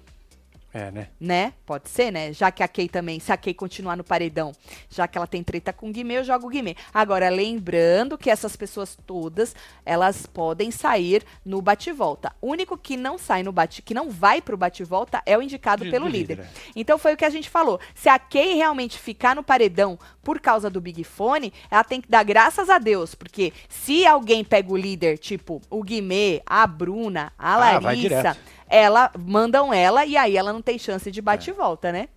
[0.77, 1.07] É, né?
[1.21, 1.53] Né?
[1.65, 2.33] Pode ser, né?
[2.33, 4.51] Já que a Kay também, se a Kay continuar no paredão,
[4.89, 6.75] já que ela tem treta com o Guimê, eu jogo o Guimê.
[6.93, 12.33] Agora, lembrando que essas pessoas todas, elas podem sair no bate-volta.
[12.41, 15.85] O único que não sai no bate, que não vai pro bate-volta é o indicado
[15.85, 16.39] De- pelo líder.
[16.39, 16.71] líder, é.
[16.75, 17.79] Então foi o que a gente falou.
[17.93, 22.09] Se a Kay realmente ficar no paredão por causa do Big Fone, ela tem que
[22.09, 27.31] dar graças a Deus, porque se alguém pega o líder, tipo o Guimê, a Bruna,
[27.39, 28.39] a Ah, Larissa, direto.
[28.67, 32.09] Ela mandam ela e aí ela não tem chance de bate e volta, né?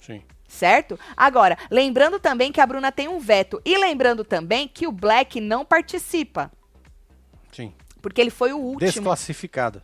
[0.00, 0.22] Sim.
[0.48, 0.98] Certo?
[1.16, 3.60] Agora, lembrando também que a Bruna tem um veto.
[3.64, 6.52] E lembrando também que o Black não participa.
[7.52, 7.74] Sim.
[8.00, 8.78] Porque ele foi o último.
[8.78, 9.82] Desclassificado.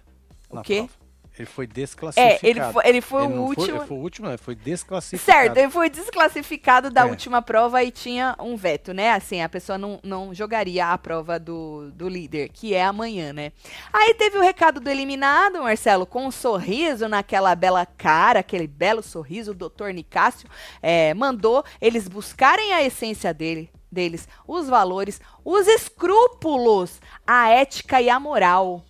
[0.49, 0.87] O quê?
[0.87, 1.02] prova.
[1.39, 2.47] Ele foi desclassificado.
[2.47, 3.67] É, ele foi, ele foi Ele o último.
[3.67, 5.39] Foi, ele foi o último, não, ele foi desclassificado.
[5.39, 7.05] Certo, ele foi desclassificado da É.
[7.05, 9.13] última prova e tinha um veto, né?
[9.13, 13.53] Assim, a pessoa não, não jogaria a prova do, do líder, que é amanhã, né?
[13.93, 19.03] Aí teve o recado do eliminado, Marcelo, com um sorriso naquela bela cara, aquele belo
[19.03, 20.49] sorriso, o doutor Nicásio
[20.83, 28.11] é, mandou eles buscarem a essência dele, deles, os valores, os escrúpulos, a ética e
[28.11, 28.85] a moral.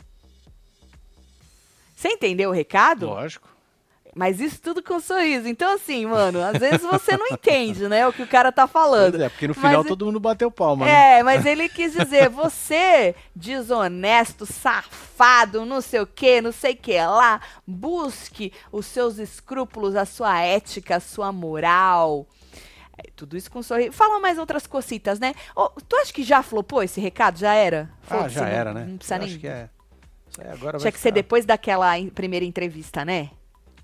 [2.03, 3.07] Você entendeu o recado?
[3.07, 3.49] Lógico.
[4.13, 5.47] Mas isso tudo com sorriso.
[5.47, 9.13] Então, assim, mano, às vezes você não entende, né, o que o cara tá falando.
[9.13, 11.21] Pois é, porque no Mas final e- todo mundo bateu palma, né?
[11.21, 16.77] É, mas ele quis dizer, você, desonesto, safado, não sei o que, não sei o
[16.77, 22.27] que lá, busque os seus escrúpulos, a sua ética, a sua moral.
[22.99, 23.93] É, tudo isso com sorriso.
[23.93, 25.35] Fala mais outras cositas, né?
[25.55, 27.39] Ô, tu acha que já flopou esse recado?
[27.39, 27.89] Já era?
[28.11, 28.87] Ah, já era, né?
[28.89, 29.29] Não precisa Eu nem...
[29.29, 29.71] Acho que é.
[30.33, 33.31] Isso aí agora Tinha vai que ser ficar- depois daquela primeira entrevista, né?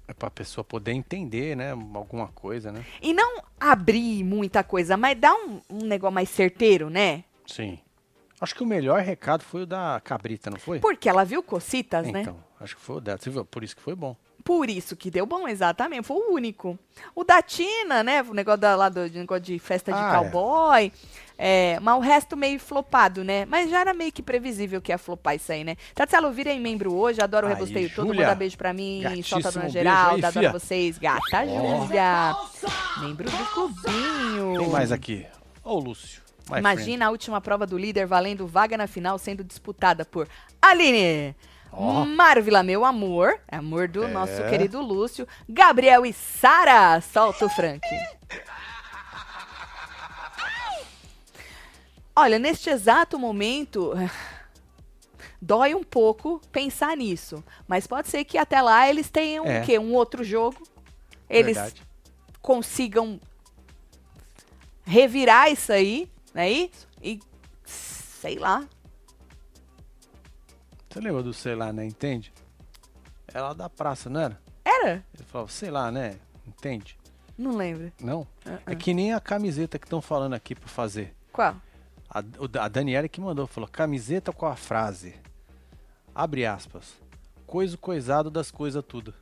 [0.07, 1.73] É pra pessoa poder entender, né?
[1.73, 2.83] Alguma coisa, né?
[3.03, 7.25] E não abrir muita coisa, mas dar um, um negócio mais certeiro, né?
[7.47, 7.79] Sim.
[8.41, 10.79] Acho que o melhor recado foi o da cabrita, não foi?
[10.79, 12.23] Porque ela viu cocitas, né?
[12.23, 13.19] Então, acho que foi o dela.
[13.21, 13.45] Você viu?
[13.45, 14.17] Por isso que foi bom.
[14.49, 16.07] Por isso que deu bom, exatamente.
[16.07, 16.79] Foi o único.
[17.15, 18.23] O da Tina, né?
[18.23, 20.17] O negócio da, lá do negócio de festa de Ah, é.
[20.17, 20.93] cowboy.
[21.37, 23.45] É, mas o resto meio flopado, né?
[23.45, 25.77] Mas já era meio que previsível que ia flopar isso aí, né?
[25.95, 28.23] Tatselo, virem membro hoje, adoro o rebosteio todo, Júlia.
[28.23, 32.35] manda beijo pra mim, solta a dona Geralda, adoro vocês, gata Júlia,
[33.03, 34.59] membro do clubinho.
[34.61, 35.27] Tem mais aqui.
[35.63, 36.23] Ô, Lúcio.
[36.51, 40.27] my Imagina a última prova do líder valendo vaga na final sendo disputada por
[40.63, 41.37] Aline,
[41.73, 42.05] Ó.
[42.05, 44.09] Marvila, meu amor, amor do É.
[44.09, 47.01] nosso querido Lúcio, Gabriel e Sara.
[47.01, 47.87] Solta o Frank.
[52.17, 53.93] Olha, neste exato momento,
[55.41, 57.45] dói um pouco pensar nisso.
[57.67, 59.61] Mas pode ser que até lá eles tenham É.
[59.61, 59.79] o quê?
[59.79, 60.67] Um outro jogo.
[61.31, 61.83] Eles Verdade.
[62.41, 63.21] consigam
[64.85, 66.89] revirar isso aí, é isso?
[67.03, 67.21] E
[67.65, 68.65] sei lá.
[70.91, 71.85] Você lembra do sei lá, né?
[71.85, 72.33] Entende?
[73.33, 74.41] É lá da praça, não era?
[74.65, 75.05] Era?
[75.15, 76.19] Ele falava, sei lá, né?
[76.47, 76.99] Entende?
[77.37, 77.93] Não lembro.
[78.01, 78.27] Não?
[78.45, 78.75] Ah, É ah.
[78.75, 81.15] que nem a camiseta que estão falando aqui pra fazer.
[81.33, 81.55] Qual?
[82.11, 82.23] A,
[82.65, 85.15] a Daniela que mandou, falou, camiseta com a frase.
[86.15, 86.95] Abre aspas.
[87.47, 89.15] Coisa coisado das coisas tudo.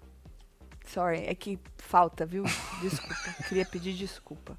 [0.87, 2.45] Sorry, é que falta, viu?
[2.81, 3.15] Desculpa.
[3.49, 4.57] Queria pedir desculpa.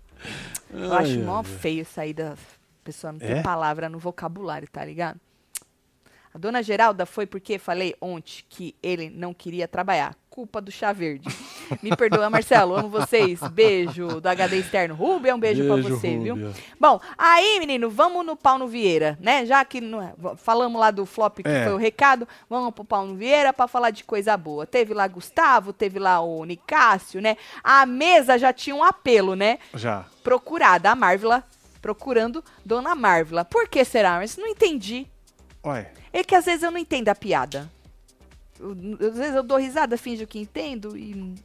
[0.70, 2.36] Eu acho mó feio aí da
[2.84, 3.41] pessoa não ter É?
[3.41, 5.20] palavra no vocabulário, tá ligado?
[6.38, 10.15] A dona Geralda foi porque falei ontem que ele não queria trabalhar.
[10.30, 11.28] Culpa do chá verde.
[11.82, 12.76] Me perdoa, Marcelo.
[12.76, 13.39] Amo vocês.
[13.52, 14.93] Beijo do HD externo.
[14.93, 16.36] Rubia, um beijo, pra você, viu?
[16.36, 16.52] Rúbia.
[16.80, 19.47] Bom, aí, menino, vamos no Paulo Vieira, né?
[19.47, 21.63] Já que não é- falamos lá do flop que É.
[21.63, 24.67] foi o recado, vamos pro Paulo Vieira pra falar de coisa boa.
[24.67, 27.36] Teve lá Gustavo, teve lá o Nicásio, né?
[27.63, 29.58] A mesa já tinha um apelo, né?
[29.73, 30.06] Já.
[30.23, 31.43] Procurada, a Marvila
[31.82, 33.43] procurando Dona Marvila.
[33.43, 34.17] Por que será?
[34.17, 35.08] Mas não entendi.
[36.13, 37.70] É que às vezes eu não entendo a piada.
[38.60, 38.72] Eu-
[39.10, 41.36] às vezes eu dou risada, finjo que entendo e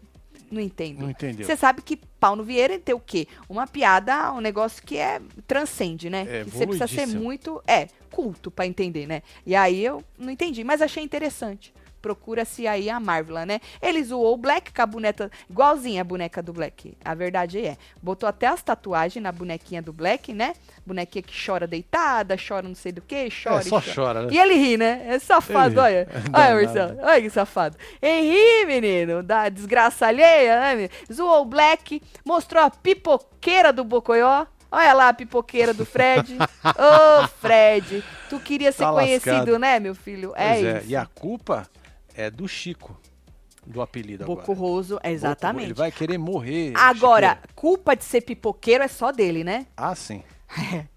[0.51, 1.01] não entendo.
[1.01, 1.47] não entendeu.
[1.47, 3.27] Você sabe que Paulo Vieira tem o quê?
[3.49, 6.27] Uma piada, um negócio que é transcende, né?
[6.29, 9.23] É, você precisa ser muito, é, culto pra entender, né?
[9.47, 11.73] E aí eu não entendi, mas achei interessante.
[12.03, 13.61] Procura-se aí a Marvel, né?
[13.81, 16.99] Ele zoou o Black com a boneca, igualzinha a boneca do Black.
[17.05, 17.77] A verdade é.
[18.03, 20.53] Botou até as tatuagens na bonequinha do Black, né?
[20.85, 23.61] Bonequinha que chora deitada, chora não sei do que, chora.
[23.61, 24.29] É, só e chora, né?
[24.33, 25.03] E ele ri, né?
[25.07, 25.79] É safado, Ele ri.
[25.81, 26.09] olha.
[26.33, 26.55] É Olha.
[26.67, 26.99] Marcelo.
[27.03, 27.77] Olha que safado.
[28.03, 30.75] Henri, menino, da desgraça alheia, né?
[30.75, 30.91] menino?
[31.13, 34.47] Zoou o Black, mostrou a pipoqueira do Bocoió.
[34.75, 36.35] Olha lá a pipoqueira do Fred.
[36.65, 39.59] Ô, Fred, tu queria ser Tá conhecido, lascado.
[39.59, 40.31] né, meu filho?
[40.35, 40.89] Pois É, é, isso.
[40.91, 41.69] E a culpa
[42.15, 42.99] é do Chico,
[43.67, 44.59] do apelido Boco agora.
[44.59, 45.73] Roso, Boco- Ele exatamente.
[45.73, 46.73] vai querer morrer.
[46.77, 47.49] Agora, Chiqueira.
[47.55, 49.67] culpa de ser pipoqueiro é só dele, né?
[49.77, 50.23] Ah, sim.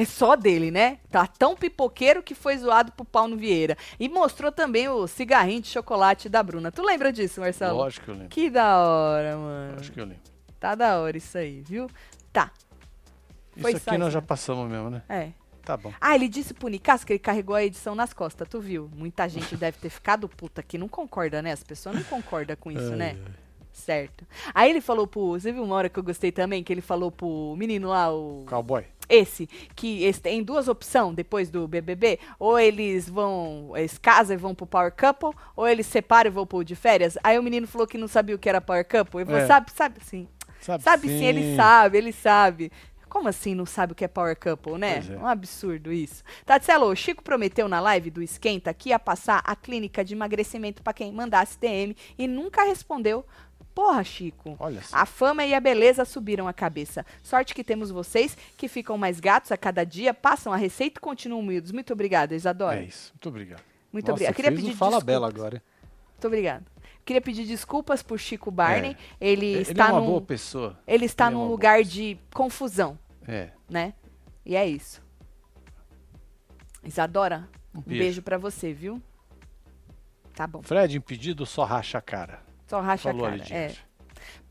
[0.00, 0.98] É só dele, né?
[1.10, 3.76] Tá tão pipoqueiro que foi zoado pro Paulo Vieira.
[3.98, 6.70] E mostrou também o cigarrinho de chocolate da Bruna.
[6.70, 7.76] Tu lembra disso, Marcelo?
[7.78, 8.28] Lógico que eu lembro.
[8.28, 9.72] Que da hora, mano.
[9.74, 10.22] Lógico que eu lembro.
[10.60, 11.90] Tá da hora isso aí, viu?
[12.32, 12.52] Tá.
[13.60, 15.02] Foi Isso só aqui nós já passamos mesmo, né?
[15.08, 15.30] É.
[15.68, 15.92] Tá bom.
[16.00, 18.90] Ah, ele disse pro Nicasso que ele carregou a edição nas costas, tu viu?
[18.96, 21.52] Muita gente deve ter ficado puta que não concorda, né?
[21.52, 23.18] As pessoas não concordam com isso, né?
[23.70, 24.26] Certo.
[24.54, 25.32] Aí ele falou pro.
[25.32, 26.64] Você viu uma hora que eu gostei também?
[26.64, 28.46] Que ele falou pro menino lá, o.
[28.48, 28.82] Cowboy.
[29.10, 32.18] Esse, que esse tem duas opções depois do BBB.
[32.38, 36.46] Ou eles vão, eles casam e vão pro Power Couple, ou eles separam e vão
[36.46, 37.18] pro de férias.
[37.22, 39.22] Aí o menino falou que não sabia o que era Power Couple.
[39.26, 39.46] Falou, É.
[39.46, 40.26] sabe, sabe sim.
[40.60, 42.72] Sabe, Sabe sim, ele sabe, ele sabe.
[43.08, 45.02] Como assim não sabe o que é Power Couple, né?
[45.08, 45.16] É.
[45.16, 46.22] Um absurdo isso.
[46.44, 50.82] Tatselo, o Chico prometeu na live do Esquenta que ia passar a clínica de emagrecimento
[50.82, 53.24] pra quem mandasse DM e nunca respondeu.
[53.74, 54.56] Porra, Chico.
[54.58, 54.96] Olha só.
[54.96, 57.06] A fama e a beleza subiram a cabeça.
[57.22, 61.00] Sorte que temos vocês, que ficam mais gatos a cada dia, passam a receita e
[61.00, 61.70] continuam humildes.
[61.70, 62.80] Muito obrigada, Isadora.
[62.80, 63.12] É isso.
[63.12, 63.62] Muito obrigado.
[63.92, 64.34] Muito Nossa, obrigada.
[64.34, 65.04] Queria pedir Fala desculpas.
[65.04, 65.62] Bela agora.
[66.12, 66.64] Muito obrigada.
[67.08, 68.94] Queria pedir desculpas por Chico Barney.
[69.18, 70.78] Ele, Ele está é uma num, boa pessoa.
[70.86, 71.94] ele está ele é num boa lugar pessoa.
[71.94, 73.48] de confusão, É.
[73.66, 73.94] né?
[74.44, 75.00] E é isso.
[76.84, 78.02] Isadora, Um beijo.
[78.02, 79.00] beijo pra você, viu?
[80.34, 80.60] Tá bom.
[80.62, 82.40] Fred impedido só racha a cara.
[82.66, 83.44] Só racha Falou a cara.
[83.54, 83.74] É.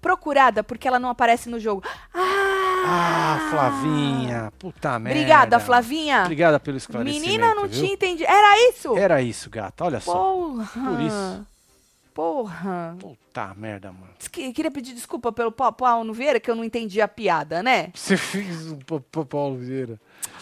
[0.02, 1.84] Procurada porque ela não aparece no jogo.
[2.12, 2.56] Ah!
[2.90, 4.52] Ah, Flavinha.
[4.58, 5.20] Puta merda.
[5.20, 6.24] Obrigada, Flavinha.
[6.24, 7.24] Obrigada pelo esclarecimento.
[7.24, 7.82] Menina, não viu?
[7.82, 8.28] tinha entendido.
[8.28, 8.98] Era isso?
[8.98, 9.86] Era isso, gata.
[9.86, 10.14] Olha só.
[10.14, 10.66] Porra.
[10.74, 11.48] Por isso.
[12.22, 12.96] Porra.
[13.00, 14.10] Puta merda, mano.
[14.32, 17.92] Que- Queria pedir desculpa pelo Pau- Paulo Vieira, que eu não entendi a piada, né?
[17.94, 18.74] Você fez
[19.12, 20.00] pa- Paulo Vieira.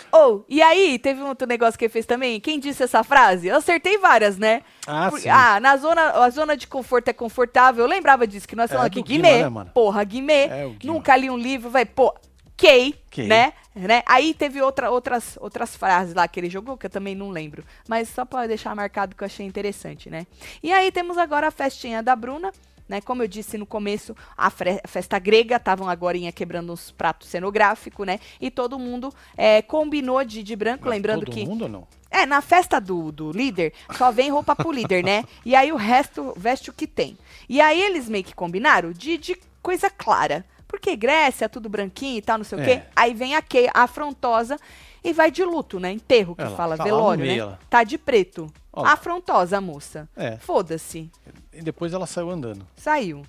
[0.09, 2.39] Ou, e aí, teve um outro negócio que ele fez também.
[2.39, 3.47] Quem disse essa frase?
[3.49, 4.61] Eu acertei várias, né?
[4.87, 5.27] Ah, Por- sim.
[5.27, 7.83] ah, na zona, a zona de conforto é confortável.
[7.83, 9.09] Eu lembrava disso, que nós É falamos do aqui.
[9.13, 9.43] Guima, Guimê.
[9.43, 9.71] né, mano?
[9.73, 10.45] Porra, Guimê.
[10.47, 10.93] É o Guima.
[10.93, 12.15] Nunca li um livro, vai, pô.
[12.57, 13.53] Kay, né?
[13.75, 14.01] né?
[14.05, 17.63] Aí teve outra, outras, outras frases lá que ele jogou, que eu também não lembro.
[17.87, 20.25] Mas só para deixar marcado que eu achei interessante, né?
[20.63, 22.53] E aí temos agora a festinha da Bruna,
[22.87, 23.01] né?
[23.01, 28.19] Como eu disse no começo, a, festa grega estavam agora quebrando uns pratos cenográficos, né?
[28.39, 31.41] E todo mundo é, combinou de, de branco, Mas lembrando todo que.
[31.41, 31.87] Todo mundo ou não?
[32.09, 35.25] É, na festa do, do líder, só vem roupa pro líder, né?
[35.43, 37.17] E aí o resto veste o que tem.
[37.49, 40.45] E aí eles meio que combinaram de, de coisa clara.
[40.75, 42.61] Porque Grécia, tudo branquinho e tal, não sei é.
[42.61, 42.81] o quê.
[42.93, 44.57] Aí vem a Kay, afrontosa,
[45.01, 45.89] e vai de luto, né?
[45.89, 47.37] Enterro, que ela fala, tá velório, né?
[47.37, 47.59] Ela.
[47.69, 48.51] Tá de preto.
[48.73, 48.89] Olha.
[48.89, 50.09] Afrontosa a moça.
[50.17, 50.35] É.
[50.37, 51.09] Foda-se.
[51.53, 52.67] E depois ela saiu andando.
[52.75, 53.23] Saiu.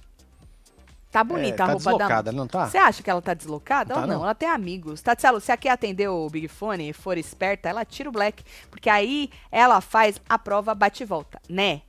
[1.09, 2.37] Tá bonita é, tá a roupa deslocada, da...
[2.37, 2.66] não tá?
[2.66, 3.94] Você acha que ela tá deslocada?
[3.94, 4.18] Não ou tá, não?
[4.18, 4.24] não?
[4.24, 5.00] Ela tem amigos.
[5.00, 8.42] Tatielo, se aqui atender o Big Fone e for esperta, ela tira o black.
[8.70, 11.82] Porque aí ela faz a prova bate e volta, né?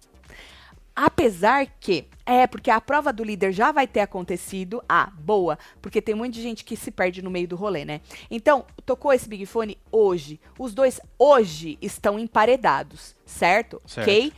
[0.99, 2.07] Apesar que.
[2.25, 4.83] É, porque a prova do líder já vai ter acontecido.
[4.89, 5.59] Ah, boa.
[5.79, 8.01] Porque tem muita gente que se perde no meio do rolê, né?
[8.31, 10.41] Então, tocou esse Big Fone hoje.
[10.57, 13.79] Os dois hoje estão emparedados, certo?
[13.85, 14.09] certo.
[14.09, 14.33] Ok?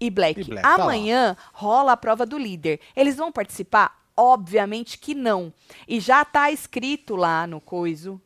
[0.00, 0.40] E Black.
[0.40, 2.80] E Black tá Amanhã tá rola a prova do líder.
[2.96, 4.02] Eles vão participar?
[4.16, 5.52] Obviamente que não.
[5.86, 8.18] E já tá escrito lá no coiso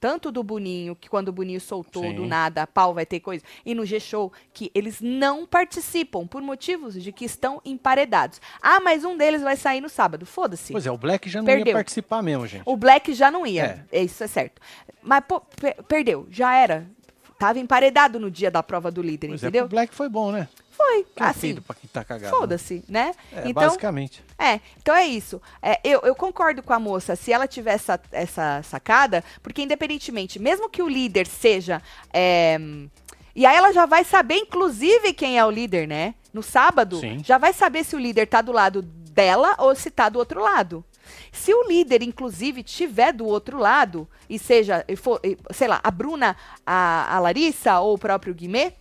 [0.00, 2.14] tanto do Boninho, que quando o Boninho soltou Sim.
[2.14, 6.94] do nada, pau vai ter coisa, e no G-Show, que eles não participam por motivos
[6.94, 8.40] de que estão emparedados.
[8.62, 10.24] Ah, mas um deles vai sair no sábado.
[10.24, 10.72] Foda-se.
[10.72, 11.66] Pois é, o Black já não perdeu.
[11.68, 12.62] ia participar mesmo, gente.
[12.64, 13.86] O Black já não ia.
[13.92, 14.02] É.
[14.02, 14.60] Isso é certo.
[15.02, 15.42] Mas, pô,
[15.86, 16.26] perdeu.
[16.30, 16.86] Já era.
[17.40, 19.62] Tava emparedado no dia da prova do líder, pois é, entendeu?
[19.62, 20.46] É, o Black foi bom, né?
[20.72, 21.06] Foi.
[21.16, 22.30] Que assim, pra quem tá cagado.
[22.30, 22.38] Né?
[22.38, 23.14] Foda-se, né?
[23.32, 24.22] É, então, basicamente.
[24.38, 25.40] É, então é isso.
[25.62, 30.38] É, eu, eu concordo com a moça, se ela tiver essa, essa sacada, porque independentemente,
[30.38, 31.80] mesmo que o líder seja.
[32.12, 32.58] É,
[33.34, 36.14] e aí ela já vai saber, inclusive, quem é o líder, né?
[36.34, 37.22] No sábado, Sim.
[37.24, 40.42] já vai saber se o líder tá do lado dela ou se tá do outro
[40.42, 40.84] lado.
[41.32, 45.20] Se o líder, inclusive, tiver do outro lado, e seja, for,
[45.52, 48.72] sei lá, a Bruna, a, a Larissa ou o próprio Guimê,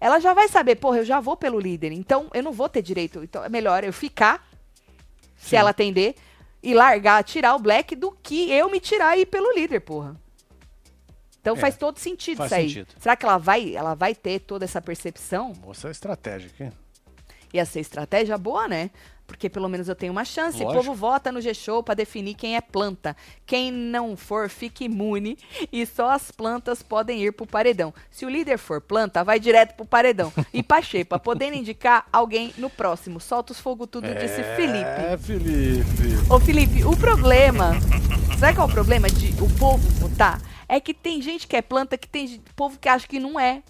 [0.00, 2.82] ela já vai saber, porra, eu já vou pelo líder, então eu não vou ter
[2.82, 3.22] direito.
[3.22, 4.46] Então é melhor eu ficar,
[5.36, 5.48] Sim.
[5.48, 6.14] se ela atender,
[6.62, 10.16] e largar, tirar o black, do que eu me tirar e ir pelo líder, porra.
[11.40, 12.68] Então é, faz todo sentido faz isso aí.
[12.68, 12.94] Sentido.
[12.98, 15.52] Será que ela vai, ela vai ter toda essa percepção?
[15.60, 16.72] Moça é estratégica, hein?
[17.52, 18.90] Ia ser estratégia boa, né?
[19.30, 20.58] Porque pelo menos eu tenho uma chance.
[20.58, 20.72] Lógico.
[20.72, 23.16] O povo vota no G-Show para definir quem é planta.
[23.46, 25.38] Quem não for, fique imune
[25.72, 27.94] e só as plantas podem ir pro paredão.
[28.10, 30.32] Se o líder for planta, vai direto pro paredão.
[30.52, 33.20] E pra Xepa, podendo indicar alguém no próximo.
[33.20, 34.84] Solta os fogo tudo, é, disse Felipe.
[34.84, 36.32] É, Felipe.
[36.32, 37.70] Ô, Felipe, o problema.
[38.36, 40.42] Sabe qual é o problema de o povo votar?
[40.68, 43.62] É que tem gente que é planta que tem povo que acha que não é.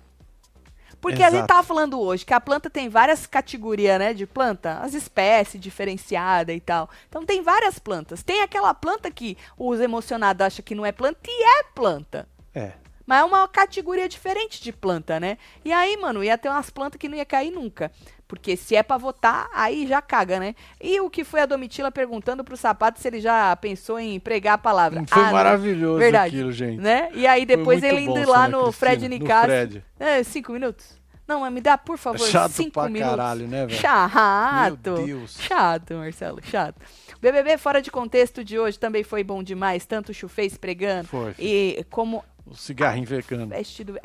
[1.00, 1.34] Porque Exato.
[1.34, 4.94] a gente tava falando hoje que a planta tem várias categorias, né, de planta, as
[4.94, 6.90] espécies diferenciadas e tal.
[7.08, 8.22] Então tem várias plantas.
[8.22, 12.28] Tem aquela planta que os emocionados acham que não é planta e é planta.
[12.54, 12.72] É.
[13.06, 15.36] Mas é uma categoria diferente de planta, né?
[15.64, 17.90] E aí, mano, ia ter umas plantas que não ia cair nunca.
[18.30, 20.54] Porque se é para votar, aí já caga, né?
[20.80, 24.54] E o que foi a Domitila perguntando pro sapato se ele já pensou em pregar
[24.54, 25.02] a palavra.
[25.04, 26.80] Foi ah, maravilhoso verdade, aquilo, gente.
[26.80, 27.10] Né?
[27.12, 29.82] E aí depois ele indo lá no Fred Nicasso.
[29.98, 31.00] É, cinco minutos.
[31.26, 33.16] Não, mas me dá, por favor, chato cinco pra minutos.
[33.16, 33.80] caralho, né, velho?
[33.80, 34.92] Chato.
[34.92, 35.36] Meu Deus.
[35.40, 36.80] Chato, Marcelo, chato.
[37.20, 41.34] BBB Fora de Contexto de hoje também foi bom demais, tanto o Chufez pregando foi.
[41.36, 43.52] e como o cigarrinho vegano.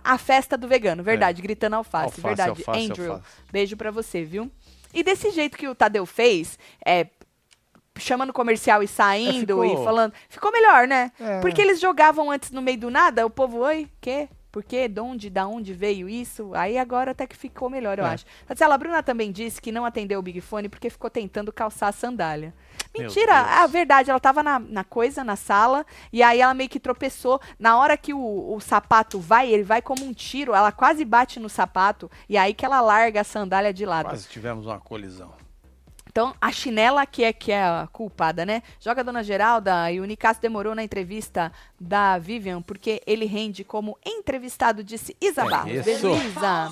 [0.03, 1.43] A festa do vegano, verdade, é.
[1.43, 2.49] gritando alface, alface verdade.
[2.49, 3.35] Alface, Andrew, alface.
[3.51, 4.51] beijo para você, viu?
[4.93, 7.07] E desse jeito que o Tadeu fez, é,
[7.97, 9.81] chamando comercial e saindo é, ficou...
[9.81, 11.11] e falando, ficou melhor, né?
[11.19, 11.39] É.
[11.41, 14.29] Porque eles jogavam antes no meio do nada, o povo, oi, quê?
[14.51, 14.87] Por quê?
[14.87, 16.51] De onde, da onde veio isso?
[16.53, 18.09] Aí agora até que ficou melhor, eu é.
[18.09, 18.25] acho.
[18.47, 21.91] A Bruna também disse que não atendeu o Big Fone porque ficou tentando calçar a
[21.91, 22.53] sandália.
[23.03, 26.79] Mentira, a verdade, ela tava na, na, coisa, na sala, e aí ela meio que
[26.79, 27.39] tropeçou.
[27.59, 31.39] Na hora que o, o sapato vai, ele vai como um tiro, ela quase bate
[31.39, 34.09] no sapato, e aí que ela larga a sandália de lado.
[34.09, 35.33] Quase tivemos uma colisão.
[36.15, 38.63] Então, a chinela que é, que é a culpada, né?
[38.79, 43.65] Joga a dona Geralda e o Nicasso demorou na entrevista da Vivian, porque ele rende
[43.65, 45.85] como entrevistado, disse Isa é Barros.
[45.85, 46.71] Isa.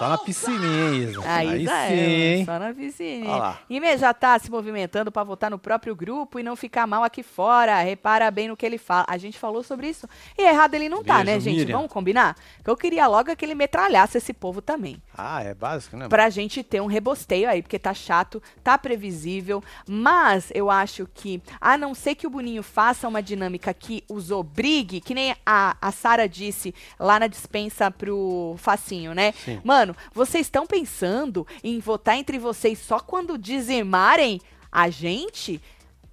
[0.00, 1.20] Só na piscininha, Isa.
[1.26, 2.44] Aí, Aí sim, hein?
[2.46, 3.58] Só na piscininha.
[3.68, 7.22] E já tá se movimentando para votar no próprio grupo e não ficar mal aqui
[7.22, 7.78] fora.
[7.82, 9.04] Repara bem no que ele fala.
[9.06, 10.08] A gente falou sobre isso.
[10.38, 11.58] E errado ele não tá, Beijo, tá, né, gente?
[11.58, 11.76] Miriam.
[11.76, 12.34] Vamos combinar?
[12.64, 15.02] Eu queria logo que ele metralhasse esse povo também.
[15.14, 16.08] Ah, é básico, né?
[16.08, 19.62] Pra gente ter um rebosteio aí, porque tá chato, tá previsível.
[19.86, 24.30] Mas eu acho que, a não ser que o Boninho faça uma dinâmica que os
[24.30, 29.32] obrigue, que nem a, a Sara disse lá na dispensa pro Facinho, né?
[29.32, 29.60] Sim.
[29.62, 35.60] Mano, vocês estão pensando em votar entre vocês só quando dizimarem a gente?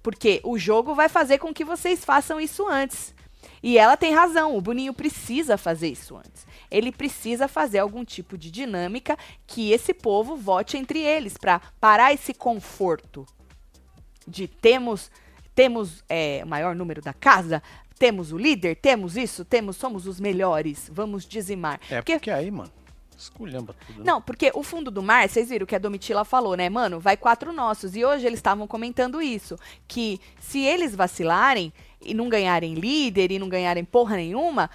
[0.02, 3.14] Porque o jogo vai fazer com que vocês façam isso antes.
[3.62, 6.46] E ela tem razão, o Boninho precisa fazer isso antes.
[6.70, 9.16] Ele precisa fazer algum tipo de dinâmica
[9.46, 13.26] que esse povo vote entre eles para parar esse conforto
[14.26, 15.10] de temos
[15.54, 17.60] temos é, o maior número da casa,
[17.98, 21.80] temos o líder, temos isso, temos somos os melhores, vamos dizimar.
[21.90, 22.70] É porque, porque aí, mano,
[23.18, 23.98] Esculhamba tudo.
[23.98, 24.04] Né?
[24.04, 26.70] Não, porque o fundo do mar, vocês viram que a Domitila falou, né?
[26.70, 27.96] Mano, vai quatro nossos.
[27.96, 29.58] E hoje eles estavam comentando isso.
[29.88, 34.70] Que se eles vacilarem e não ganharem líder e não ganharem porra nenhuma,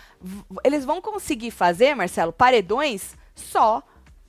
[0.63, 3.81] eles vão conseguir fazer, Marcelo, paredões só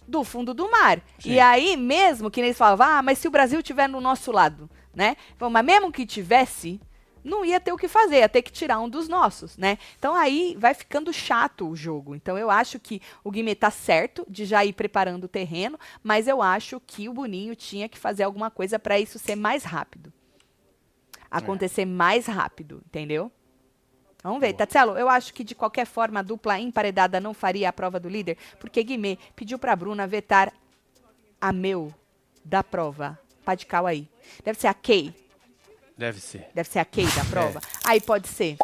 [0.06, 1.00] do fundo do mar.
[1.18, 1.32] Sim.
[1.32, 4.70] E aí, mesmo que eles falavam, ah, mas se o Brasil tiver no nosso lado,
[4.94, 5.16] né?
[5.50, 6.80] Mas mesmo que tivesse,
[7.24, 9.78] não ia ter o que fazer, ia ter que tirar um dos nossos, né?
[9.98, 12.14] Então aí vai ficando chato o jogo.
[12.14, 16.28] Então eu acho que o Guimê tá certo de já ir preparando o terreno, mas
[16.28, 20.12] eu acho que o Boninho tinha que fazer alguma coisa para isso ser mais rápido.
[21.30, 21.86] Acontecer é.
[21.86, 23.32] mais rápido, entendeu?
[24.22, 27.72] Vamos ver, Tatselo, eu acho que de qualquer forma a dupla emparedada não faria a
[27.72, 30.52] prova do líder, porque Guimê pediu pra Bruna vetar
[31.40, 31.92] a meu
[32.44, 33.18] da prova.
[33.44, 34.08] Padical aí.
[34.42, 35.14] Deve ser a Kay.
[35.96, 36.46] Deve ser.
[36.54, 37.58] Deve ser a Kay da prova.
[37.58, 37.90] É.
[37.90, 38.56] Aí pode ser.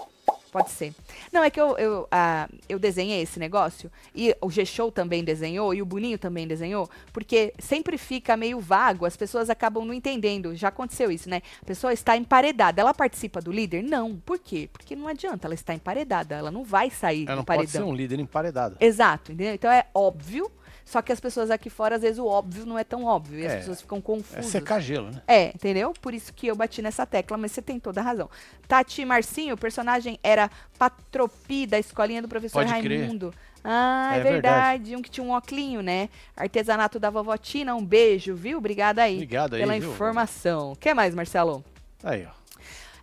[0.51, 0.93] Pode ser.
[1.33, 5.73] Não, é que eu, eu, uh, eu desenhei esse negócio, e o G-Show também desenhou,
[5.73, 10.55] e o Boninho também desenhou, porque sempre fica meio vago, as pessoas acabam não entendendo.
[10.57, 11.41] Já aconteceu isso, né?
[11.63, 12.81] A pessoa está emparedada.
[12.81, 13.83] Ela participa do líder?
[13.83, 14.17] Não.
[14.17, 14.69] Por quê?
[14.73, 16.35] Porque não adianta, ela está emparedada.
[16.35, 17.67] Ela não vai sair ela do não paredão.
[17.67, 18.77] pode ser um líder emparedado.
[18.81, 19.55] Exato, entendeu?
[19.55, 20.51] Então é óbvio
[20.91, 23.39] só que as pessoas aqui fora, às vezes, o óbvio não é tão óbvio.
[23.39, 24.45] E é, as pessoas ficam confusas.
[24.45, 25.23] É secar gelo, né?
[25.29, 25.95] É, entendeu?
[26.03, 28.29] Por isso que eu bati nessa tecla, mas você tem toda a razão.
[28.67, 33.31] Tati Marcinho, o personagem era Patropi, da escolinha do professor Pode Raimundo.
[33.31, 33.41] Crer.
[33.63, 34.33] Ah, é, é verdade.
[34.33, 34.97] verdade.
[34.97, 36.09] Um que tinha um óculinho, né?
[36.37, 38.59] Artesanato da vovó Tina, um beijo, viu?
[38.59, 39.15] Obrigada aí.
[39.15, 39.93] Obrigado aí, Pela viu?
[39.93, 40.73] informação.
[40.73, 41.65] O que mais, Marcelo?
[42.03, 42.40] Aí, ó.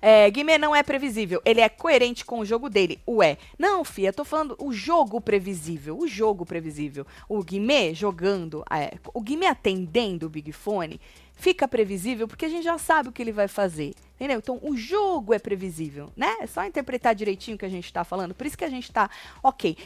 [0.01, 2.99] É, Guimê não é previsível, ele é coerente com o jogo dele.
[3.07, 7.05] Ué, não, Fia, tô falando o jogo previsível, o jogo previsível.
[7.27, 10.99] O Guimê jogando, é, o Guimê atendendo o Big Fone,
[11.33, 13.93] fica previsível porque a gente já sabe o que ele vai fazer.
[14.15, 14.39] Entendeu?
[14.39, 16.37] Então, o jogo é previsível, né?
[16.41, 18.33] É só interpretar direitinho o que a gente está falando.
[18.33, 19.11] Por isso que a gente está,
[19.43, 19.77] ok,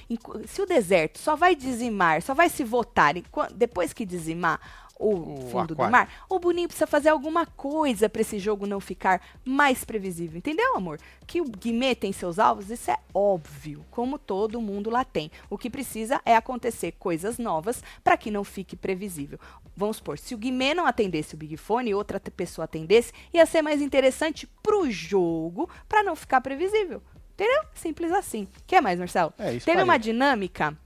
[0.47, 3.14] se o deserto só vai dizimar, só vai se votar
[3.53, 5.75] depois que dizimar o, o fundo aquário.
[5.75, 10.37] do mar, o Boninho precisa fazer alguma coisa para esse jogo não ficar mais previsível.
[10.37, 10.99] Entendeu, amor?
[11.25, 15.31] Que o Guimê tem seus alvos, isso é óbvio, como todo mundo lá tem.
[15.49, 19.39] O que precisa é acontecer coisas novas para que não fique previsível.
[19.75, 23.45] Vamos supor, se o Guimê não atendesse o Big Fone e outra pessoa atendesse, ia
[23.45, 27.01] ser mais interessante pro jogo para não ficar previsível.
[27.33, 27.63] Entendeu?
[27.73, 28.47] Simples assim.
[28.67, 29.33] Quer mais, Marcelo?
[29.39, 30.77] É, isso Teve uma dinâmica.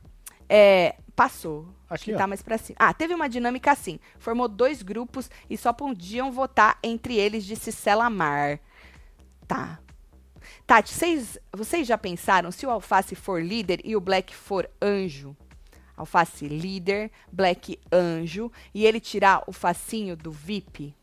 [0.48, 1.68] É, passou.
[1.90, 2.76] Aqui, tá mais pra cima.
[2.80, 4.00] Ah, teve uma dinâmica assim.
[4.20, 8.60] Formou dois grupos e só podiam votar entre eles, disse Selamar.
[9.48, 9.80] Tá.
[10.68, 15.36] Tati, vocês, vocês já pensaram se o Alface for líder e o Black for anjo?
[15.96, 20.94] Alface líder, Black anjo, e ele tirar o facinho do VIP?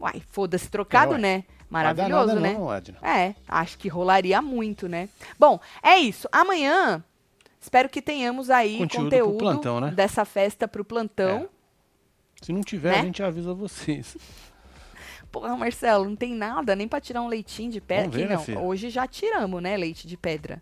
[0.00, 1.44] Uai, foda-se trocado, é, né?
[1.68, 2.54] Maravilhoso, né?
[2.54, 2.72] Não,
[3.06, 5.08] é, acho que rolaria muito, né?
[5.38, 6.26] Bom, é isso.
[6.32, 7.04] Amanhã
[7.60, 9.90] Espero que tenhamos aí conteúdo, conteúdo plantão, né?
[9.90, 11.40] dessa festa para o plantão.
[11.40, 11.48] É.
[12.42, 13.00] Se não tiver, né?
[13.00, 14.16] a gente avisa vocês.
[15.30, 18.10] Porra, Marcelo, não tem nada nem para tirar um leitinho de pedra.
[18.10, 18.44] Ver, não.
[18.44, 20.60] Né, Hoje já tiramos, né, leite de pedra.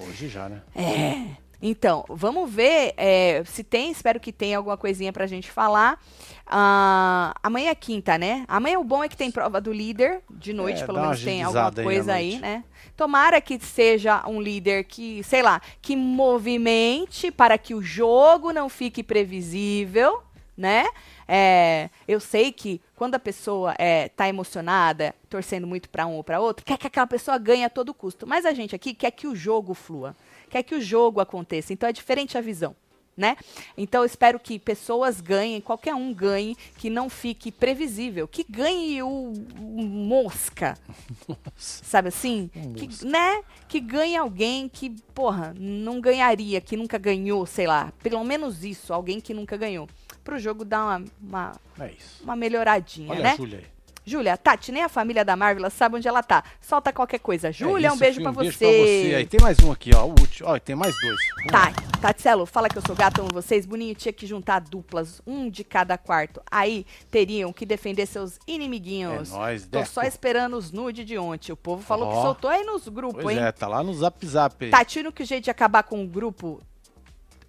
[0.00, 0.62] Hoje já, né?
[0.74, 1.36] É.
[1.60, 6.00] Então, vamos ver é, se tem, espero que tenha alguma coisinha pra gente falar.
[6.46, 8.44] Uh, amanhã é quinta, né?
[8.46, 11.42] Amanhã o bom é que tem prova do líder, de noite, é, pelo menos tem
[11.42, 12.64] alguma coisa aí, aí, né?
[12.96, 18.68] Tomara que seja um líder que, sei lá, que movimente para que o jogo não
[18.68, 20.22] fique previsível,
[20.56, 20.86] né?
[21.26, 26.24] É, eu sei que quando a pessoa é, tá emocionada, torcendo muito para um ou
[26.24, 28.26] para outro, quer que aquela pessoa ganhe a todo custo.
[28.26, 30.16] Mas a gente aqui quer que o jogo flua
[30.48, 31.72] quer que o jogo aconteça.
[31.72, 32.74] Então é diferente a visão.
[33.16, 33.36] Né?
[33.76, 39.02] Então eu espero que pessoas ganhem, qualquer um ganhe, que não fique previsível, que ganhe
[39.02, 40.78] o, o mosca.
[41.26, 41.84] Nossa.
[41.84, 42.48] Sabe assim?
[42.76, 43.42] Que, né?
[43.66, 47.92] Que ganhe alguém que, porra, não ganharia, que nunca ganhou, sei lá.
[48.04, 49.88] Pelo menos isso, alguém que nunca ganhou.
[50.22, 51.90] Para o jogo dar uma, uma, é
[52.22, 53.30] uma melhoradinha, Olha né?
[53.32, 53.77] A Júlia aí.
[54.08, 56.42] Júlia, Tati, nem a família da Marvel sabe onde ela tá.
[56.60, 57.52] Solta qualquer coisa.
[57.52, 58.42] Júlia, é um beijo para um você.
[58.44, 59.14] Beijo pra você.
[59.16, 60.06] Aí tem mais um aqui, ó.
[60.06, 60.48] O último.
[60.48, 61.18] Ó, tem mais dois.
[61.50, 63.66] Tá, Tatselo, fala que eu sou gato, amo vocês.
[63.66, 66.40] Boninho tinha que juntar duplas, um de cada quarto.
[66.50, 69.30] Aí teriam que defender seus inimiguinhos.
[69.30, 71.52] É nóis, Tô só esperando os nude de ontem.
[71.52, 72.14] O povo falou oh.
[72.14, 73.44] que soltou aí nos grupos, pois hein?
[73.44, 74.70] é, tá lá no Zap Zap aí.
[74.70, 76.62] Tá, tiro que jeito de acabar com o grupo,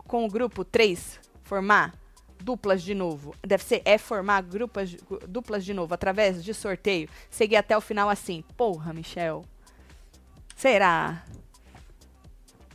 [0.05, 1.99] com o grupo 3, formar
[2.40, 3.36] duplas de novo.
[3.46, 4.96] Deve ser é formar grupas,
[5.28, 7.10] duplas de novo através de sorteio.
[7.30, 8.44] Seguir até o final assim.
[8.56, 9.44] Porra, Michel.
[10.56, 11.24] Será?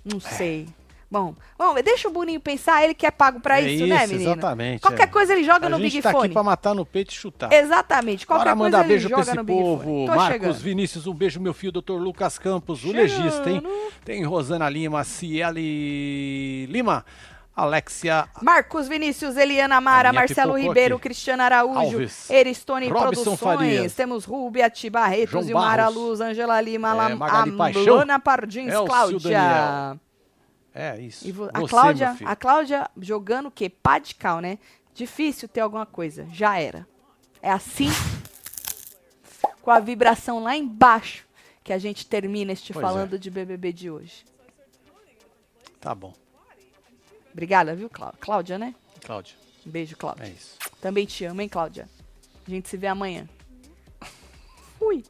[0.04, 0.20] Não é.
[0.20, 0.68] sei.
[1.10, 4.06] Bom, bom, deixa o Boninho pensar, ele que é pago para é isso, né, isso,
[4.06, 4.32] né, menino?
[4.32, 4.80] Exatamente.
[4.80, 5.06] Qualquer é.
[5.06, 6.24] coisa ele joga a no Big tá Fone.
[6.24, 7.52] aqui pra matar no peito e chutar.
[7.52, 8.26] Exatamente.
[8.26, 10.06] Qualquer Bora coisa mandar ele beijo joga pra esse no povo.
[10.06, 10.54] Marcos chegando.
[10.54, 13.02] Vinícius, um beijo, meu filho, doutor Lucas Campos, o Chegando.
[13.02, 13.62] legista, hein?
[14.04, 17.04] Tem Rosana Lima, Ciele Lima.
[17.56, 18.28] Alexia.
[18.42, 21.04] Marcos Vinícius, Eliana Mara, Marcelo Ribeiro, aqui.
[21.04, 26.88] Cristiano Araújo, Alves, Eristone Robson Produções, Farias, temos Rubi Ati Barretos, Ilmara Luz, Angela Lima,
[26.90, 29.18] é, Lana Pardins, Elcio Cláudia.
[29.20, 30.00] Daniel.
[30.74, 31.32] É isso.
[31.32, 33.68] Vo, a, Cláudia, a Cláudia jogando o quê?
[33.70, 34.58] Pá de cal, né?
[34.92, 36.26] Difícil ter alguma coisa.
[36.32, 36.86] Já era.
[37.40, 37.90] É assim,
[39.62, 41.24] com a vibração lá embaixo,
[41.62, 43.18] que a gente termina este pois falando é.
[43.18, 44.24] de BBB de hoje.
[45.80, 46.12] Tá bom.
[47.34, 48.72] Obrigada, viu, Cláudia, né?
[49.04, 49.34] Cláudia.
[49.66, 50.24] Um beijo, Cláudia.
[50.24, 50.56] É isso.
[50.80, 51.88] Também te amo, hein, Cláudia?
[52.46, 53.28] A gente se vê amanhã.
[54.78, 55.02] Fui.